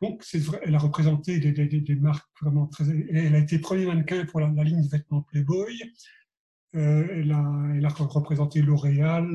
Donc, 0.01 0.25
elle 0.63 0.75
a 0.75 0.79
représenté 0.79 1.39
des, 1.39 1.95
marques 1.97 2.29
vraiment 2.41 2.67
très. 2.67 2.85
Elle 3.13 3.35
a 3.35 3.39
été 3.39 3.59
premier 3.59 3.85
mannequin 3.85 4.25
pour 4.25 4.41
la, 4.41 4.49
ligne 4.65 4.83
de 4.83 4.89
vêtements 4.89 5.23
Playboy. 5.23 5.83
Euh, 6.75 7.07
elle, 7.13 7.33
a, 7.33 7.73
elle, 7.75 7.85
a, 7.85 7.89
représenté 7.89 8.63
L'Oréal, 8.63 9.29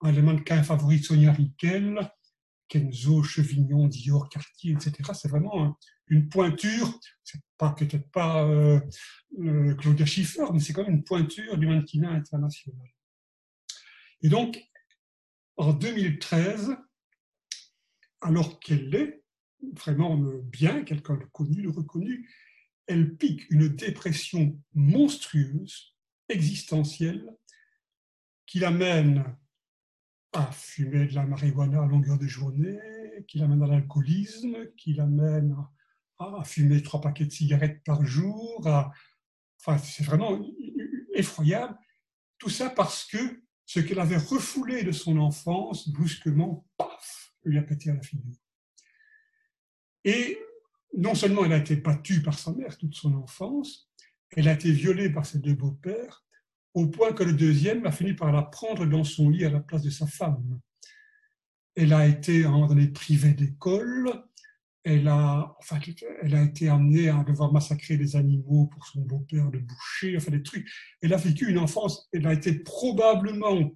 un 0.00 0.12
des 0.12 0.22
mannequins 0.22 0.62
favoris 0.62 1.00
de 1.00 1.06
Sonia 1.06 1.32
Riquel, 1.32 2.10
Kenzo, 2.70 3.22
Chevignon, 3.22 3.88
Dior, 3.88 4.28
Cartier, 4.30 4.72
etc. 4.72 5.10
C'est 5.12 5.28
vraiment 5.28 5.76
une 6.06 6.28
pointure, 6.28 6.98
c'est 7.22 7.40
pas 7.58 7.70
peut-être 7.70 8.10
pas 8.10 8.44
euh, 8.44 8.80
euh, 9.40 9.74
Claudia 9.74 10.06
Schiffer, 10.06 10.44
mais 10.52 10.60
c'est 10.60 10.72
quand 10.72 10.84
même 10.84 10.94
une 10.94 11.04
pointure 11.04 11.58
du 11.58 11.66
mannequinat 11.66 12.10
international. 12.10 12.88
Et 14.22 14.28
donc, 14.28 14.62
en 15.56 15.72
2013, 15.72 16.76
alors 18.20 18.60
qu'elle 18.60 18.94
est 18.94 19.22
vraiment 19.74 20.16
bien, 20.16 20.84
quelqu'un 20.84 21.16
le 21.16 21.26
connu, 21.26 21.62
le 21.62 21.70
reconnu, 21.70 22.30
elle 22.86 23.16
pique 23.16 23.50
une 23.50 23.68
dépression 23.68 24.60
monstrueuse, 24.74 25.96
existentielle, 26.28 27.36
qui 28.46 28.58
l'amène 28.58 29.24
à 30.32 30.50
fumer 30.52 31.06
de 31.06 31.14
la 31.14 31.24
marijuana 31.24 31.82
à 31.82 31.86
longueur 31.86 32.18
de 32.18 32.26
journée, 32.26 32.78
qui 33.26 33.38
l'amène 33.38 33.62
à 33.62 33.66
l'alcoolisme, 33.66 34.72
qui 34.76 34.94
l'amène 34.94 35.56
à 36.18 36.44
fumer 36.44 36.82
trois 36.82 37.00
paquets 37.00 37.24
de 37.24 37.32
cigarettes 37.32 37.82
par 37.84 38.04
jour. 38.04 38.66
Enfin, 39.58 39.78
c'est 39.78 40.04
vraiment 40.04 40.40
effroyable. 41.14 41.76
Tout 42.38 42.50
ça 42.50 42.70
parce 42.70 43.04
que 43.06 43.42
ce 43.66 43.80
qu'elle 43.80 44.00
avait 44.00 44.16
refoulé 44.16 44.82
de 44.82 44.92
son 44.92 45.18
enfance, 45.18 45.88
brusquement, 45.88 46.66
paf, 46.76 47.34
lui 47.44 47.58
a 47.58 47.62
pété 47.62 47.90
à 47.90 47.94
la 47.94 48.02
figure. 48.02 48.36
Et 50.04 50.38
non 50.96 51.14
seulement 51.14 51.44
elle 51.44 51.52
a 51.52 51.58
été 51.58 51.76
battue 51.76 52.22
par 52.22 52.38
sa 52.38 52.52
mère 52.52 52.76
toute 52.78 52.94
son 52.94 53.14
enfance, 53.14 53.90
elle 54.32 54.48
a 54.48 54.52
été 54.52 54.72
violée 54.72 55.10
par 55.10 55.26
ses 55.26 55.38
deux 55.38 55.54
beaux-pères, 55.54 56.24
au 56.74 56.86
point 56.86 57.12
que 57.12 57.24
le 57.24 57.32
deuxième 57.32 57.84
a 57.86 57.92
fini 57.92 58.14
par 58.14 58.32
la 58.32 58.42
prendre 58.42 58.86
dans 58.86 59.04
son 59.04 59.28
lit 59.28 59.44
à 59.44 59.50
la 59.50 59.60
place 59.60 59.82
de 59.82 59.90
sa 59.90 60.06
femme. 60.06 60.60
Elle 61.74 61.92
a 61.92 62.06
été 62.06 62.44
à 62.44 62.48
un 62.48 62.52
moment 62.52 62.68
donné 62.68 62.88
privée 62.88 63.32
d'école, 63.32 64.12
elle 64.82 65.08
a, 65.08 65.54
enfin, 65.58 65.78
elle 66.22 66.34
a 66.34 66.42
été 66.42 66.68
amenée 66.68 67.08
à 67.08 67.22
devoir 67.24 67.52
massacrer 67.52 67.96
des 67.96 68.16
animaux 68.16 68.66
pour 68.66 68.86
son 68.86 69.02
beau-père 69.02 69.50
de 69.50 69.58
boucher, 69.58 70.16
enfin 70.16 70.30
des 70.30 70.42
trucs. 70.42 70.70
Elle 71.02 71.12
a 71.12 71.18
vécu 71.18 71.50
une 71.50 71.58
enfance, 71.58 72.08
elle 72.12 72.26
a 72.26 72.32
été 72.32 72.54
probablement 72.54 73.72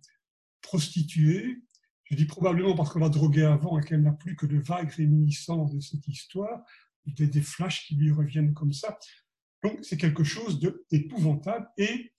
prostituée. 0.63 1.63
Je 2.05 2.17
dis 2.17 2.25
probablement 2.25 2.75
parce 2.75 2.91
qu'on 2.91 3.01
l'a 3.01 3.09
droguée 3.09 3.45
avant 3.45 3.79
et 3.79 3.85
qu'elle 3.85 4.03
n'a 4.03 4.13
plus 4.13 4.37
que 4.37 4.47
de 4.47 4.59
vagues 4.59 4.91
réminiscences 4.91 5.75
de 5.75 5.81
cette 5.81 6.07
histoire, 6.09 6.63
des, 7.07 7.27
des 7.27 7.43
flashs 7.43 7.87
qui 7.87 7.97
lui 7.97 8.11
reviennent 8.11 8.55
comme 8.55 8.73
ça. 8.73 8.99
Donc 9.63 9.79
c'est 9.83 9.97
quelque 9.97 10.25
chose 10.25 10.61
d'épouvantable. 10.91 11.69
Et 11.77 12.13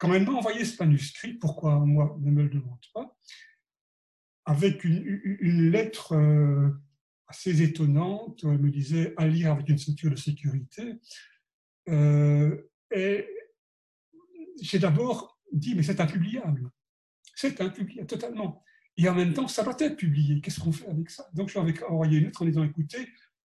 quand 0.00 0.12
elle 0.12 0.24
m'a 0.24 0.32
envoyé 0.32 0.64
ce 0.64 0.82
manuscrit, 0.82 1.34
pourquoi 1.34 1.78
moi 1.78 2.18
ne 2.20 2.32
me 2.32 2.42
le 2.42 2.48
demande 2.48 2.80
pas, 2.92 3.16
avec 4.44 4.82
une, 4.82 5.70
lettre. 5.70 6.14
Euh, 6.16 6.70
assez 7.30 7.62
étonnante. 7.62 8.40
Elle 8.42 8.58
me 8.58 8.70
disait 8.70 9.14
à 9.16 9.26
lire 9.26 9.52
avec 9.52 9.68
une 9.68 9.78
ceinture 9.78 10.10
de 10.10 10.16
sécurité. 10.16 10.96
Euh, 11.88 12.68
et 12.90 13.26
j'ai 14.60 14.78
d'abord 14.78 15.40
dit, 15.52 15.74
mais 15.74 15.82
c'est 15.82 16.00
impubliable. 16.00 16.70
C'est 17.34 17.60
impubliable, 17.60 18.06
totalement. 18.06 18.62
Et 18.96 19.08
en 19.08 19.14
même 19.14 19.32
temps, 19.32 19.48
ça 19.48 19.62
doit 19.62 19.76
être 19.78 19.96
publié. 19.96 20.40
Qu'est-ce 20.40 20.60
qu'on 20.60 20.72
fait 20.72 20.88
avec 20.88 21.08
ça? 21.08 21.30
Donc, 21.32 21.48
je 21.48 21.58
lui 21.58 21.70
ai 21.70 21.84
envoyé 21.84 22.18
une 22.18 22.24
lettre 22.24 22.42
en 22.42 22.46
disant, 22.46 22.64
écoutez, 22.64 23.08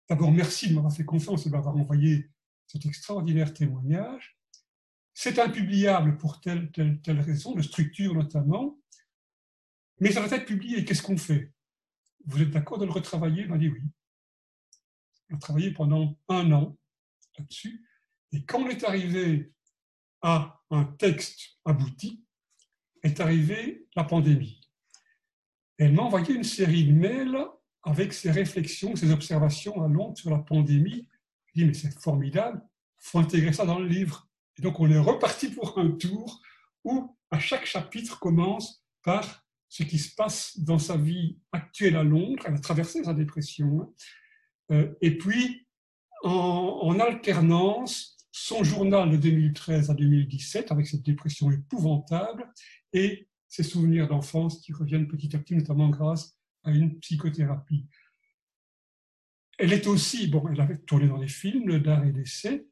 d'abord 0.08 0.30
merci 0.30 0.68
de 0.68 0.74
m'avoir 0.74 0.92
fait 0.92 1.04
confiance 1.04 1.46
et 1.46 1.48
de 1.48 1.54
m'avoir 1.54 1.76
envoyé 1.76 2.30
cet 2.66 2.86
extraordinaire 2.86 3.52
témoignage. 3.52 4.38
C'est 5.12 5.38
impubliable 5.38 6.16
pour 6.16 6.40
telle, 6.40 6.70
telle, 6.70 7.00
telle 7.02 7.20
raison, 7.20 7.54
de 7.54 7.62
structure 7.62 8.14
notamment, 8.14 8.78
mais 10.00 10.12
ça 10.12 10.20
va 10.20 10.34
être 10.34 10.46
publié. 10.46 10.84
Qu'est-ce 10.84 11.02
qu'on 11.02 11.18
fait? 11.18 11.52
Vous 12.26 12.40
êtes 12.40 12.50
d'accord 12.50 12.78
de 12.78 12.86
le 12.86 12.90
retravailler? 12.90 13.46
On 13.50 13.56
dit 13.56 13.68
oui. 13.68 13.82
On 15.30 15.36
a 15.36 15.38
travaillé 15.38 15.72
pendant 15.72 16.18
un 16.28 16.50
an 16.52 16.76
là-dessus. 17.38 17.86
Et 18.32 18.44
quand 18.44 18.62
on 18.62 18.68
est 18.68 18.84
arrivé 18.84 19.52
à 20.22 20.60
un 20.70 20.84
texte 20.84 21.58
abouti, 21.64 22.24
est 23.02 23.20
arrivée 23.20 23.86
la 23.96 24.04
pandémie. 24.04 24.60
Elle 25.78 25.94
m'a 25.94 26.02
envoyé 26.02 26.34
une 26.34 26.44
série 26.44 26.84
de 26.84 26.92
mails 26.92 27.38
avec 27.82 28.12
ses 28.12 28.30
réflexions, 28.30 28.94
ses 28.96 29.10
observations 29.10 29.82
à 29.82 29.88
Londres 29.88 30.18
sur 30.18 30.30
la 30.30 30.38
pandémie. 30.38 31.08
Je 31.46 31.60
dis, 31.60 31.64
mais 31.64 31.74
c'est 31.74 31.98
formidable, 31.98 32.62
il 32.62 33.08
faut 33.08 33.18
intégrer 33.18 33.52
ça 33.52 33.64
dans 33.64 33.78
le 33.78 33.88
livre. 33.88 34.29
Et 34.60 34.62
donc, 34.62 34.78
on 34.78 34.90
est 34.90 34.98
reparti 34.98 35.48
pour 35.48 35.78
un 35.78 35.90
tour 35.92 36.42
où, 36.84 37.16
à 37.30 37.38
chaque 37.38 37.64
chapitre, 37.64 38.18
commence 38.18 38.84
par 39.02 39.42
ce 39.70 39.84
qui 39.84 39.98
se 39.98 40.14
passe 40.14 40.60
dans 40.60 40.78
sa 40.78 40.98
vie 40.98 41.38
actuelle 41.50 41.96
à 41.96 42.02
Londres. 42.02 42.42
Elle 42.44 42.56
a 42.56 42.58
traversé 42.58 43.02
sa 43.02 43.14
dépression. 43.14 43.80
Hein. 43.80 43.90
Euh, 44.72 44.92
et 45.00 45.16
puis, 45.16 45.66
en, 46.24 47.00
alternance, 47.00 48.18
son 48.32 48.62
journal 48.62 49.10
de 49.10 49.16
2013 49.16 49.88
à 49.88 49.94
2017, 49.94 50.70
avec 50.72 50.86
cette 50.86 51.04
dépression 51.04 51.50
épouvantable, 51.50 52.52
et 52.92 53.30
ses 53.48 53.62
souvenirs 53.62 54.08
d'enfance 54.08 54.60
qui 54.60 54.74
reviennent 54.74 55.08
petit 55.08 55.34
à 55.34 55.38
petit, 55.38 55.56
notamment 55.56 55.88
grâce 55.88 56.36
à 56.64 56.70
une 56.70 57.00
psychothérapie. 57.00 57.86
Elle 59.56 59.72
est 59.72 59.86
aussi, 59.86 60.28
bon, 60.28 60.46
elle 60.52 60.60
avait 60.60 60.76
tourné 60.76 61.08
dans 61.08 61.18
des 61.18 61.28
films 61.28 61.78
d'art 61.78 62.04
et 62.04 62.12
d'essai, 62.12 62.66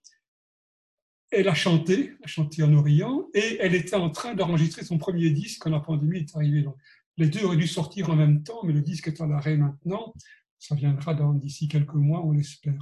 elle 1.30 1.48
a 1.48 1.54
chanté, 1.54 2.12
elle 2.18 2.24
a 2.24 2.26
chanté 2.26 2.62
en 2.62 2.72
Orient, 2.74 3.28
et 3.34 3.58
elle 3.60 3.74
était 3.74 3.96
en 3.96 4.10
train 4.10 4.34
d'enregistrer 4.34 4.84
son 4.84 4.98
premier 4.98 5.30
disque 5.30 5.62
quand 5.62 5.70
la 5.70 5.80
pandémie 5.80 6.20
est 6.20 6.36
arrivée. 6.36 6.62
Donc, 6.62 6.76
les 7.16 7.28
deux 7.28 7.44
auraient 7.44 7.56
dû 7.56 7.66
sortir 7.66 8.10
en 8.10 8.16
même 8.16 8.42
temps, 8.42 8.60
mais 8.64 8.72
le 8.72 8.80
disque 8.80 9.08
est 9.08 9.20
en 9.20 9.30
arrêt 9.30 9.56
maintenant. 9.56 10.14
Ça 10.58 10.74
viendra 10.74 11.14
d'ici 11.34 11.68
quelques 11.68 11.94
mois, 11.94 12.24
on 12.24 12.32
l'espère. 12.32 12.78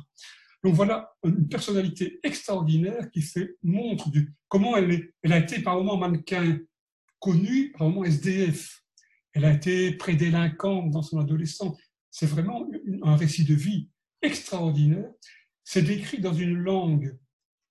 Donc 0.62 0.74
voilà 0.74 1.14
une 1.24 1.48
personnalité 1.48 2.18
extraordinaire 2.22 3.10
qui 3.10 3.22
fait 3.22 3.54
montre 3.62 4.10
de 4.10 4.26
comment 4.48 4.76
elle, 4.76 4.90
est, 4.90 5.14
elle 5.22 5.32
a 5.32 5.38
été 5.38 5.60
par 5.60 5.76
moments 5.76 5.96
mannequin 5.96 6.58
connu, 7.20 7.72
par 7.72 7.88
moments 7.88 8.04
SDF. 8.04 8.82
Elle 9.32 9.44
a 9.44 9.52
été 9.52 9.92
prédélinquante 9.92 10.90
dans 10.90 11.02
son 11.02 11.18
adolescence. 11.18 11.76
C'est 12.10 12.26
vraiment 12.26 12.68
un 13.02 13.16
récit 13.16 13.44
de 13.44 13.54
vie 13.54 13.90
extraordinaire. 14.22 15.10
C'est 15.62 15.82
décrit 15.82 16.20
dans 16.20 16.34
une 16.34 16.56
langue 16.56 17.16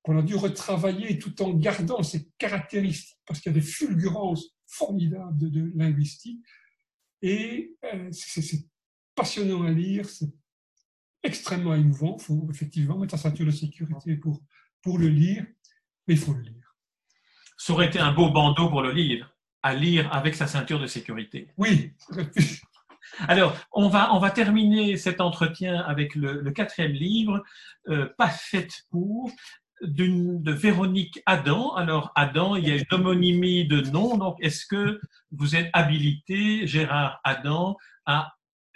qu'on 0.05 0.19
a 0.19 0.21
dû 0.21 0.35
retravailler 0.35 1.17
tout 1.17 1.41
en 1.41 1.51
gardant 1.53 2.03
ses 2.03 2.29
caractéristiques, 2.37 3.17
parce 3.25 3.39
qu'il 3.39 3.51
y 3.51 3.55
a 3.55 3.59
des 3.59 3.65
fulgurances 3.65 4.55
formidables 4.67 5.49
de, 5.51 5.71
linguistique. 5.75 6.45
Et 7.23 7.75
euh, 7.91 8.09
c'est 8.11 8.67
passionnant 9.15 9.63
à 9.63 9.71
lire, 9.71 10.07
c'est 10.07 10.29
extrêmement 11.23 11.73
émouvant. 11.73 12.17
Il 12.19 12.23
faut 12.23 12.47
effectivement 12.51 12.99
mettre 12.99 13.17
sa 13.17 13.29
ceinture 13.29 13.47
de 13.47 13.51
sécurité 13.51 14.15
pour, 14.17 14.43
pour 14.83 14.99
le 14.99 15.07
lire, 15.07 15.43
mais 16.07 16.13
il 16.13 16.19
faut 16.19 16.33
le 16.33 16.41
lire. 16.41 16.75
Ça 17.57 17.73
aurait 17.73 17.87
été 17.87 17.97
un 17.97 18.13
beau 18.13 18.29
bandeau 18.29 18.69
pour 18.69 18.83
le 18.83 18.91
lire, 18.91 19.35
à 19.63 19.73
lire 19.73 20.13
avec 20.13 20.35
sa 20.35 20.45
ceinture 20.45 20.79
de 20.79 20.85
sécurité. 20.87 21.49
Oui. 21.57 21.93
Alors, 23.27 23.57
on 23.71 23.87
va, 23.87 24.13
on 24.13 24.19
va 24.19 24.29
terminer 24.29 24.97
cet 24.97 25.19
entretien 25.19 25.79
avec 25.79 26.13
le, 26.13 26.51
quatrième 26.51 26.91
livre, 26.91 27.43
euh, 27.87 28.07
Pas 28.17 28.29
faite 28.29 28.85
pour, 28.91 29.31
de 29.81 30.51
Véronique 30.51 31.21
Adam. 31.25 31.73
Alors, 31.75 32.11
Adam, 32.15 32.55
il 32.55 32.67
y 32.67 32.71
a 32.71 32.75
une 32.75 32.85
homonymie 32.91 33.67
de 33.67 33.81
nom. 33.81 34.17
Donc, 34.17 34.37
est-ce 34.41 34.65
que 34.65 34.99
vous 35.31 35.55
êtes 35.55 35.69
habilité, 35.73 36.67
Gérard 36.67 37.19
Adam, 37.23 37.77
à 38.05 38.33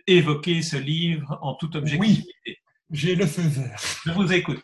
évoquer 0.07 0.61
ce 0.61 0.77
livre 0.77 1.37
en 1.41 1.55
toute 1.55 1.75
objectivité? 1.75 2.31
Oui, 2.47 2.55
j'ai 2.91 3.15
le 3.15 3.25
feu 3.25 3.43
vert. 3.43 3.81
Je 4.05 4.11
vous 4.11 4.31
écoute. 4.31 4.63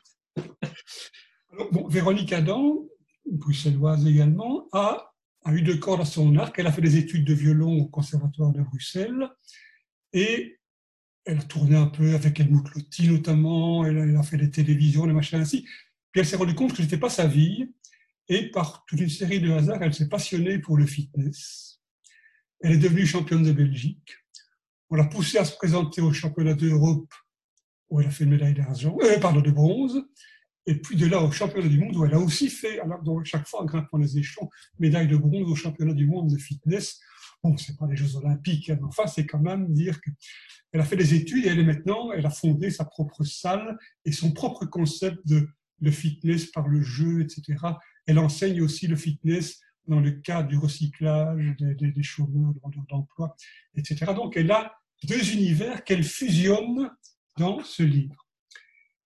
Véronique 1.90 2.34
Adam, 2.34 2.86
bruxelloise 3.26 4.06
également, 4.06 4.68
a, 4.74 5.12
a 5.46 5.54
eu 5.54 5.62
deux 5.62 5.78
cordes 5.78 6.02
à 6.02 6.06
son 6.06 6.36
arc. 6.38 6.58
Elle 6.60 6.68
a 6.68 6.72
fait 6.72 6.82
des 6.82 6.98
études 6.98 7.26
de 7.26 7.34
violon 7.34 7.78
au 7.78 7.86
Conservatoire 7.86 8.52
de 8.52 8.62
Bruxelles 8.62 9.30
et 10.12 10.60
elle 11.26 11.40
a 11.40 11.44
tourné 11.44 11.76
un 11.76 11.88
peu 11.88 12.14
avec 12.14 12.40
Helmut 12.40 12.68
Lotti 12.76 13.10
notamment. 13.10 13.86
Elle 13.86 14.16
a, 14.16 14.24
fait 14.24 14.38
des 14.38 14.52
télévisions, 14.52 15.08
des 15.08 15.14
machins 15.14 15.40
ainsi. 15.40 15.66
Puis 16.16 16.22
elle 16.22 16.28
s'est 16.28 16.38
rendue 16.38 16.56
compte 16.56 16.72
que 16.72 16.78
ce 16.78 16.84
n'était 16.84 16.98
pas 16.98 17.10
sa 17.10 17.28
vie. 17.28 17.74
Et 18.30 18.50
par 18.50 18.86
toute 18.88 19.02
une 19.02 19.10
série 19.10 19.42
de 19.42 19.52
hasards, 19.52 19.84
elle 19.84 19.94
s'est 19.94 20.08
passionnée 20.08 20.60
pour 20.60 20.78
le 20.78 20.86
fitness. 20.86 21.82
Elle 22.62 22.72
est 22.72 22.78
devenue 22.78 23.06
championne 23.06 23.44
de 23.44 23.52
Belgique. 23.52 24.16
On 24.90 24.96
l'a 24.96 25.04
poussée 25.04 25.40
à 25.40 25.44
se 25.44 25.54
présenter 25.58 26.00
au 26.00 26.14
championnat 26.14 26.54
d'Europe 26.54 27.14
où 27.90 28.00
elle 28.00 28.08
a 28.08 28.12
fait 28.12 28.24
une 28.24 28.30
médaille 28.30 28.54
d'argent, 28.54 28.96
euh, 29.02 29.20
pardon, 29.20 29.42
de 29.42 29.52
bronze. 29.52 30.06
Et 30.66 30.76
puis 30.76 30.96
de 30.96 31.06
là 31.06 31.22
au 31.22 31.32
championnat 31.32 31.68
du 31.68 31.80
monde 31.80 31.98
où 31.98 32.06
elle 32.06 32.14
a 32.14 32.20
aussi 32.20 32.48
fait, 32.48 32.80
alors 32.80 33.04
chaque 33.26 33.46
fois 33.46 33.64
en 33.64 33.66
grimpant 33.66 33.98
les 33.98 34.18
échelons, 34.18 34.50
médaille 34.80 35.10
de 35.10 35.18
bronze 35.18 35.52
au 35.52 35.56
championnat 35.56 35.94
du 35.94 36.08
monde 36.08 36.30
de 36.30 36.38
fitness. 36.38 36.98
Bon, 37.44 37.58
c'est 37.58 37.78
pas 37.78 37.88
les 37.88 37.98
Jeux 37.98 38.16
Olympiques, 38.16 38.70
hein, 38.70 38.78
mais 38.80 38.88
enfin, 38.88 39.06
c'est 39.08 39.26
quand 39.26 39.42
même 39.42 39.74
dire 39.74 40.00
qu'elle 40.00 40.80
a 40.80 40.86
fait 40.86 40.96
des 40.96 41.14
études 41.14 41.46
et 41.46 41.50
elle 41.50 41.60
est 41.60 41.66
maintenant, 41.66 42.14
elle 42.14 42.26
a 42.26 42.30
fondé 42.30 42.70
sa 42.72 42.86
propre 42.86 43.26
salle 43.26 43.78
et 44.06 44.14
son 44.14 44.32
propre 44.32 44.66
concept 44.66 45.18
de 45.28 45.50
le 45.82 45.92
fitness 45.92 46.46
par 46.48 46.68
le 46.68 46.82
jeu, 46.82 47.22
etc. 47.22 47.58
Elle 48.06 48.20
enseigne 48.20 48.62
aussi 48.62 48.88
le 48.88 48.96
fitness 48.96 49.62
dans 49.88 50.00
le 50.00 50.12
cadre 50.12 50.48
du 50.48 50.58
recyclage 50.58 51.56
des, 51.60 51.76
des, 51.76 51.92
des 51.92 52.04
chômeurs, 52.04 52.54
d'emploi, 52.90 53.36
etc. 53.76 54.14
Donc 54.16 54.38
elle 54.38 54.52
a 54.52 54.76
deux 55.04 55.34
univers 55.34 55.84
qu'elle 55.84 56.04
fusionne 56.04 56.90
dans 57.38 57.64
ce 57.64 57.84
livre. 57.84 58.28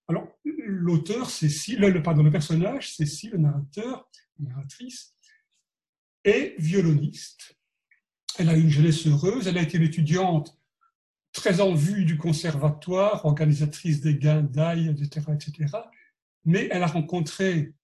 Alors, 0.08 0.26
l'auteur, 0.44 1.30
Cécile, 1.30 1.80
le, 1.80 2.02
pardon, 2.02 2.22
le 2.22 2.30
personnage, 2.30 2.94
Cécile, 2.94 3.32
le 3.32 3.38
narrateur, 3.38 4.08
la 4.38 4.48
narratrice, 4.48 5.14
est 6.24 6.54
violoniste. 6.58 7.56
Elle 8.38 8.48
a 8.48 8.56
une 8.56 8.70
jeunesse 8.70 9.06
heureuse, 9.06 9.46
elle 9.46 9.58
a 9.58 9.62
été 9.62 9.76
une 9.78 9.84
étudiante 9.84 10.58
très 11.32 11.60
en 11.60 11.74
vue 11.74 12.04
du 12.04 12.16
conservatoire, 12.16 13.24
organisatrice 13.24 14.00
des 14.00 14.16
gains 14.16 14.42
d'ail, 14.42 14.88
etc., 14.88 15.26
etc 15.32 15.76
mais 16.44 16.68
elle 16.70 16.82
a 16.82 16.86
rencontré 16.86 17.74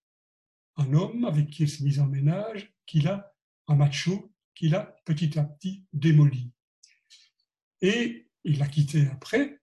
un 0.76 0.92
homme 0.92 1.24
avec 1.24 1.48
qui 1.50 1.62
elle 1.62 1.68
s'est 1.68 1.84
mise 1.84 2.00
en 2.00 2.06
ménage, 2.06 2.72
qui 2.86 3.06
a, 3.06 3.32
un 3.68 3.74
macho, 3.74 4.32
qui 4.54 4.68
l'a 4.68 4.96
petit 5.04 5.38
à 5.38 5.44
petit 5.44 5.84
démoli. 5.92 6.50
Et 7.80 8.28
il 8.44 8.58
l'a 8.58 8.68
quitté 8.68 9.06
après. 9.08 9.60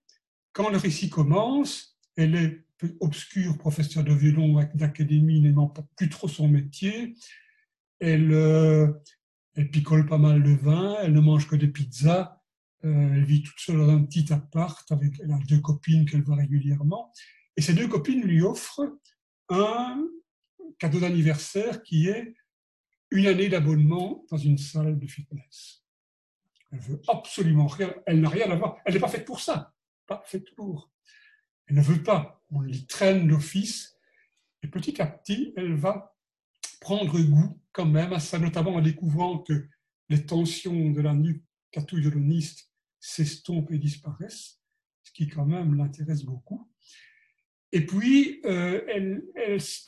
Quand 0.52 0.70
le 0.70 0.78
récit 0.78 1.10
commence, 1.10 1.98
elle 2.16 2.36
est 2.36 2.66
obscure 3.00 3.58
professeure 3.58 4.04
de 4.04 4.14
violon 4.14 4.62
d'académie, 4.76 5.42
n'aimant 5.42 5.74
plus 5.96 6.10
trop 6.10 6.28
son 6.28 6.48
métier. 6.48 7.16
Elle, 8.00 8.32
euh, 8.34 8.92
elle 9.56 9.72
picole 9.72 10.06
pas 10.06 10.18
mal 10.18 10.44
de 10.44 10.52
vin, 10.52 10.98
elle 11.02 11.14
ne 11.14 11.22
mange 11.22 11.48
que 11.48 11.56
des 11.56 11.68
pizzas. 11.68 12.40
Euh, 12.84 13.14
elle 13.14 13.24
vit 13.24 13.44
toute 13.44 13.60
seule 13.60 13.78
dans 13.78 13.90
un 13.90 14.04
petit 14.04 14.32
appart 14.34 14.92
avec 14.92 15.20
a 15.22 15.40
deux 15.48 15.60
copines 15.60 16.06
qu'elle 16.06 16.24
voit 16.24 16.36
régulièrement. 16.36 17.14
Et 17.58 17.62
ces 17.62 17.74
deux 17.74 17.88
copines 17.88 18.24
lui 18.24 18.42
offrent 18.42 18.98
un 19.50 20.04
cadeau 20.80 21.00
d'anniversaire 21.00 21.84
qui 21.84 22.08
est 22.08 22.36
une 23.12 23.28
année 23.28 23.50
d'abonnement 23.50 24.26
dans 24.32 24.38
une 24.38 24.58
salle 24.58 24.98
de 24.98 25.08
fitness. 25.08 25.84
Elle 26.72 26.80
veut 26.80 27.02
absolument 27.08 27.68
rien, 27.68 27.94
elle 28.08 28.22
n'a 28.22 28.30
rien 28.30 28.50
à 28.50 28.56
voir, 28.56 28.78
elle 28.86 28.96
n'est 28.96 29.00
pas 29.00 29.08
faite 29.08 29.26
pour 29.26 29.40
ça, 29.40 29.74
pas 30.08 30.24
faite 30.26 30.56
pour. 30.56 30.92
Elle 31.68 31.76
ne 31.76 31.82
veut 31.82 32.02
pas, 32.02 32.44
on 32.50 32.62
lui 32.62 32.88
traîne 32.88 33.28
l'office, 33.28 33.96
et 34.64 34.68
petit 34.68 35.00
à 35.00 35.06
petit, 35.06 35.54
elle 35.56 35.76
va 35.76 36.18
prendre 36.82 37.20
goût 37.20 37.62
quand 37.72 37.86
même 37.86 38.14
à 38.14 38.20
ça, 38.20 38.40
notamment 38.40 38.76
en 38.76 38.82
découvrant 38.82 39.40
que 39.40 39.68
les 40.10 40.26
tensions 40.26 40.90
de 40.90 41.02
la 41.02 41.14
nuque 41.14 41.44
catouilloniste 41.72 42.72
s'estompent 43.00 43.72
et 43.72 43.78
disparaissent, 43.78 44.60
ce 45.04 45.12
qui 45.12 45.28
quand 45.28 45.46
même 45.46 45.76
l'intéresse 45.76 46.24
beaucoup. 46.24 46.70
Et 47.74 47.88
puis, 47.88 48.40
euh, 48.46 48.82
elle, 48.88 49.24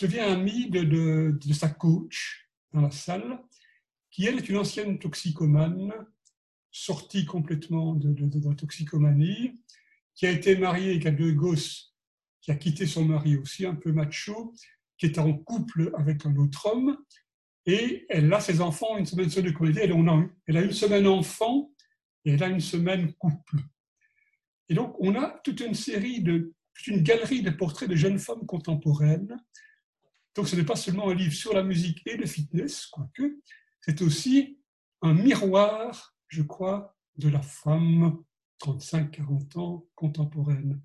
devient 0.02 0.20
amie 0.20 0.72
de, 0.72 1.38
sa 1.54 1.70
coach 1.70 2.50
dans 2.74 2.82
la 2.82 2.90
salle, 2.90 3.40
qui 4.10 4.26
elle 4.26 4.40
est 4.40 4.50
une 4.50 4.58
ancienne 4.58 4.98
toxicomane, 4.98 5.94
sortie 6.72 7.26
complètement 7.26 7.94
de, 7.94 8.50
la 8.50 8.56
toxicomanie, 8.56 9.62
qui 10.16 10.26
a 10.26 10.32
été 10.32 10.58
mariée, 10.58 11.00
qui 11.00 11.08
a 11.08 11.12
deux 11.12 11.34
gosses, 11.34 11.94
qui 12.42 12.50
a 12.50 12.56
quitté 12.56 12.88
son 12.88 13.06
mari 13.06 13.38
aussi, 13.38 13.68
un 13.68 13.76
peu 13.76 13.92
macho, 13.92 14.52
qui 14.98 15.06
est 15.06 15.20
en 15.20 15.34
couple 15.34 15.92
avec 15.96 16.26
un 16.26 16.36
autre 16.38 16.66
homme, 16.66 16.98
et 17.68 18.08
elle 18.10 18.34
a 18.34 18.40
ses 18.40 18.62
enfants 18.62 18.98
une 18.98 19.06
semaine 19.06 19.30
seule 19.30 19.46
de 19.46 19.52
comédie, 19.52 19.80
elle, 19.84 19.94
elle 20.48 20.58
a 20.58 20.62
une 20.64 20.72
semaine 20.72 21.06
enfant 21.06 21.72
et 22.24 22.32
elle 22.32 22.44
a 22.44 22.48
une 22.48 22.62
semaine 22.62 23.14
couple. 23.14 23.58
Et 24.70 24.74
donc, 24.74 24.96
on 25.00 25.14
a 25.14 25.40
toute 25.44 25.60
une 25.60 25.76
série 25.76 26.22
de 26.22 26.55
une 26.88 27.02
galerie 27.02 27.42
de 27.42 27.50
portraits 27.50 27.90
de 27.90 27.96
jeunes 27.96 28.20
femmes 28.20 28.46
contemporaines. 28.46 29.38
Donc 30.36 30.48
ce 30.48 30.56
n'est 30.56 30.66
pas 30.66 30.76
seulement 30.76 31.10
un 31.10 31.16
livre 31.16 31.34
sur 31.34 31.54
la 31.54 31.64
musique 31.64 32.02
et 32.06 32.18
le 32.18 32.26
fitness, 32.26 32.88
quoique, 32.88 33.40
c'est 33.82 34.02
aussi 34.02 34.60
un 35.02 35.14
miroir, 35.14 36.16
je 36.28 36.42
crois, 36.42 36.96
de 37.18 37.30
la 37.30 37.42
femme 37.42 38.24
35-40 38.62 39.60
ans 39.60 39.86
contemporaine. 39.96 40.82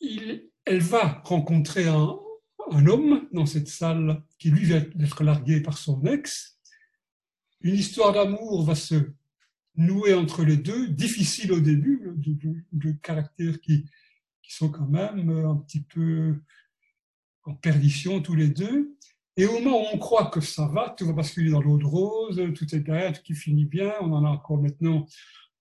elle 0.00 0.80
va 0.80 1.22
rencontrer 1.24 1.86
un, 1.86 2.18
un 2.70 2.86
homme 2.86 3.28
dans 3.32 3.46
cette 3.46 3.68
salle 3.68 4.22
qui 4.38 4.50
lui 4.50 4.64
vient 4.64 4.84
d'être 4.94 5.22
largué 5.22 5.60
par 5.60 5.78
son 5.78 6.04
ex. 6.06 6.58
Une 7.60 7.74
histoire 7.74 8.12
d'amour 8.12 8.64
va 8.64 8.74
se 8.74 9.12
nouer 9.76 10.14
entre 10.14 10.44
les 10.44 10.56
deux, 10.56 10.88
difficile 10.88 11.52
au 11.52 11.60
début, 11.60 12.12
de, 12.72 12.92
caractères 13.02 13.60
qui, 13.60 13.86
sont 14.46 14.68
quand 14.68 14.86
même 14.86 15.30
un 15.30 15.56
petit 15.56 15.80
peu 15.80 16.38
en 17.44 17.54
perdition 17.54 18.20
tous 18.20 18.34
les 18.34 18.48
deux. 18.48 18.94
Et 19.36 19.46
au 19.46 19.58
moment 19.58 19.80
où 19.80 19.86
on 19.94 19.98
croit 19.98 20.26
que 20.26 20.40
ça 20.40 20.66
va, 20.68 20.90
tout 20.90 21.06
va 21.06 21.12
basculer 21.12 21.50
dans 21.50 21.62
l'eau 21.62 21.78
de 21.78 21.84
rose, 21.84 22.40
tout 22.54 22.72
est 22.74 22.80
derrière, 22.80 23.12
tout 23.14 23.22
qui 23.22 23.34
finit 23.34 23.64
bien, 23.64 23.92
on 24.00 24.12
en 24.12 24.24
a 24.24 24.28
encore 24.28 24.60
maintenant 24.60 25.06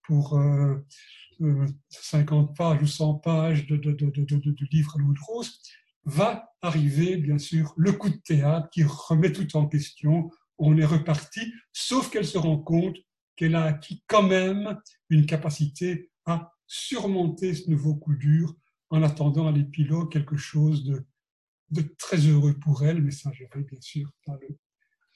pour 0.04 0.30
50 0.30 1.41
euh, 1.41 2.52
euh, 2.52 2.54
pages 2.56 2.82
ou 2.84 2.88
100 2.88 3.13
pages 3.15 3.65
de, 3.67 3.78
de 3.78 4.67
livres 4.71 4.95
à 4.95 4.99
l'eau 4.99 5.13
de 5.13 5.19
rose 5.26 5.60
va 6.06 6.54
arriver, 6.62 7.17
bien 7.17 7.38
sûr, 7.38 7.73
le 7.78 7.93
coup 7.93 8.10
de 8.10 8.17
théâtre 8.17 8.69
qui 8.69 8.84
remet 8.84 9.32
tout 9.32 9.56
en 9.56 9.67
question. 9.67 10.30
On 10.58 10.78
est 10.78 10.86
reparti, 10.86 11.41
sauf 11.71 12.10
qu'elle 12.10 12.26
se 12.26 12.38
rend 12.38 12.58
compte 12.58 12.97
qu'elle 13.35 13.55
a 13.55 13.63
acquis 13.63 14.03
quand 14.07 14.23
même 14.23 14.79
une 15.09 15.25
capacité 15.25 16.11
à 16.25 16.53
surmonter 16.67 17.53
ce 17.53 17.69
nouveau 17.69 17.95
coup 17.95 18.15
dur 18.15 18.55
en 18.89 19.03
attendant 19.03 19.47
à 19.47 19.51
l'épilogue 19.51 20.11
quelque 20.11 20.37
chose 20.37 20.83
de, 20.85 21.81
très 21.97 22.17
heureux 22.17 22.53
pour 22.59 22.83
elle, 22.83 23.01
mais 23.01 23.11
ça, 23.11 23.31
je 23.33 23.43
vais 23.43 23.63
bien 23.63 23.81
sûr 23.81 24.11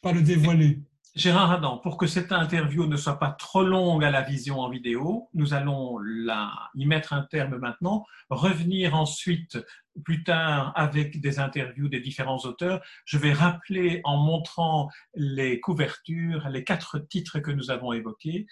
pas 0.01 0.11
le 0.11 0.21
dévoiler. 0.21 0.81
Gérard 1.17 1.51
Adam, 1.51 1.79
pour 1.79 1.97
que 1.97 2.05
cette 2.05 2.31
interview 2.31 2.85
ne 2.85 2.95
soit 2.95 3.17
pas 3.17 3.31
trop 3.31 3.63
longue 3.63 4.03
à 4.03 4.11
la 4.11 4.21
vision 4.21 4.59
en 4.59 4.69
vidéo, 4.69 5.29
nous 5.33 5.55
allons 5.55 5.97
la, 5.97 6.69
y 6.75 6.85
mettre 6.85 7.13
un 7.13 7.23
terme 7.23 7.57
maintenant, 7.57 8.05
revenir 8.29 8.93
ensuite 8.93 9.57
plus 10.05 10.23
tard 10.23 10.73
avec 10.75 11.19
des 11.19 11.39
interviews 11.39 11.89
des 11.89 12.01
différents 12.01 12.37
auteurs. 12.45 12.85
Je 13.05 13.17
vais 13.17 13.33
rappeler 13.33 13.99
en 14.03 14.17
montrant 14.17 14.89
les 15.15 15.59
couvertures, 15.59 16.49
les 16.49 16.63
quatre 16.63 16.99
titres 16.99 17.39
que 17.39 17.49
nous 17.49 17.71
avons 17.71 17.93
évoqués. 17.93 18.45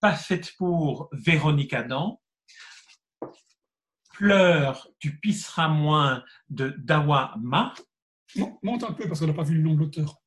Pas 0.00 0.14
faite 0.14 0.54
pour 0.56 1.10
Véronique 1.12 1.74
Adam, 1.74 2.18
Pleure, 4.14 4.88
tu 4.98 5.18
pisseras 5.18 5.68
moins 5.68 6.24
de 6.48 6.74
Dawa 6.78 7.34
Ma. 7.38 7.74
Monte 8.62 8.84
un 8.84 8.92
peu 8.92 9.06
parce 9.06 9.20
qu'on 9.20 9.26
n'a 9.26 9.34
pas 9.34 9.42
vu 9.42 9.56
le 9.56 9.62
nom 9.62 9.74
de 9.74 9.80
l'auteur. 9.80 10.22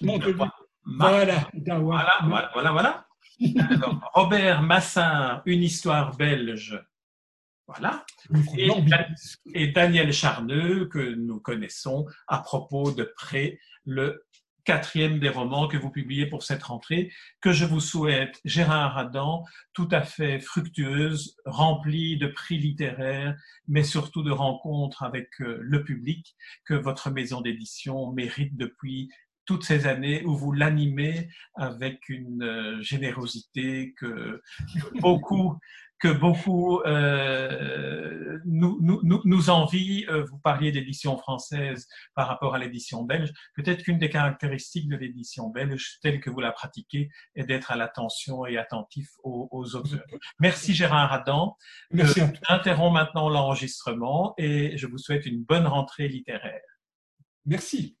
Voilà, 0.00 1.48
voilà, 1.54 2.50
voilà, 2.54 2.72
voilà. 2.72 3.06
Robert 4.14 4.62
Massin, 4.62 5.42
Une 5.46 5.62
histoire 5.62 6.16
belge. 6.16 6.82
Voilà. 7.66 8.04
Et, 9.54 9.68
Daniel 9.68 10.12
Charneux, 10.12 10.86
que 10.86 11.14
nous 11.14 11.38
connaissons 11.38 12.06
à 12.26 12.38
propos 12.38 12.92
de 12.92 13.04
Pré, 13.16 13.60
le 13.84 14.24
quatrième 14.64 15.18
des 15.18 15.28
romans 15.30 15.66
que 15.66 15.78
vous 15.78 15.90
publiez 15.90 16.26
pour 16.26 16.42
cette 16.42 16.62
rentrée, 16.62 17.10
que 17.40 17.52
je 17.52 17.64
vous 17.64 17.80
souhaite, 17.80 18.38
Gérard 18.44 18.98
Adam, 18.98 19.44
tout 19.72 19.88
à 19.90 20.02
fait 20.02 20.40
fructueuse, 20.40 21.36
remplie 21.46 22.18
de 22.18 22.26
prix 22.26 22.58
littéraires, 22.58 23.34
mais 23.66 23.82
surtout 23.82 24.22
de 24.22 24.30
rencontres 24.30 25.02
avec 25.02 25.30
euh, 25.40 25.58
le 25.62 25.84
public 25.84 26.36
que 26.66 26.74
votre 26.74 27.10
maison 27.10 27.40
d'édition 27.40 28.12
mérite 28.12 28.58
depuis 28.58 29.10
toutes 29.48 29.64
ces 29.64 29.86
années 29.86 30.22
où 30.24 30.36
vous 30.36 30.52
l'animez 30.52 31.30
avec 31.54 32.10
une 32.10 32.42
euh, 32.42 32.82
générosité 32.82 33.94
que 33.96 34.42
beaucoup 35.00 35.58
que 35.98 36.08
beaucoup 36.08 36.80
euh, 36.82 38.38
nous, 38.44 38.78
nous, 38.82 39.00
nous 39.24 39.50
envient. 39.50 40.04
Euh, 40.08 40.24
vous 40.30 40.38
parliez 40.38 40.70
d'édition 40.70 41.18
française 41.18 41.88
par 42.14 42.28
rapport 42.28 42.54
à 42.54 42.58
l'édition 42.58 43.02
belge. 43.02 43.32
Peut-être 43.54 43.82
qu'une 43.82 43.98
des 43.98 44.10
caractéristiques 44.10 44.88
de 44.88 44.96
l'édition 44.96 45.48
belge, 45.48 45.98
telle 46.00 46.20
que 46.20 46.30
vous 46.30 46.40
la 46.40 46.52
pratiquez, 46.52 47.08
est 47.34 47.44
d'être 47.44 47.72
à 47.72 47.76
l'attention 47.76 48.46
et 48.46 48.58
attentif 48.58 49.08
aux, 49.24 49.74
auteurs. 49.74 50.04
Merci 50.38 50.72
Gérard 50.72 51.12
Adam. 51.12 51.56
Merci. 51.90 52.20
J'interromps 52.48 52.94
maintenant 52.94 53.28
l'enregistrement 53.28 54.34
et 54.38 54.76
je 54.76 54.86
vous 54.86 54.98
souhaite 54.98 55.26
une 55.26 55.42
bonne 55.42 55.66
rentrée 55.66 56.06
littéraire. 56.06 56.60
Merci. 57.44 57.96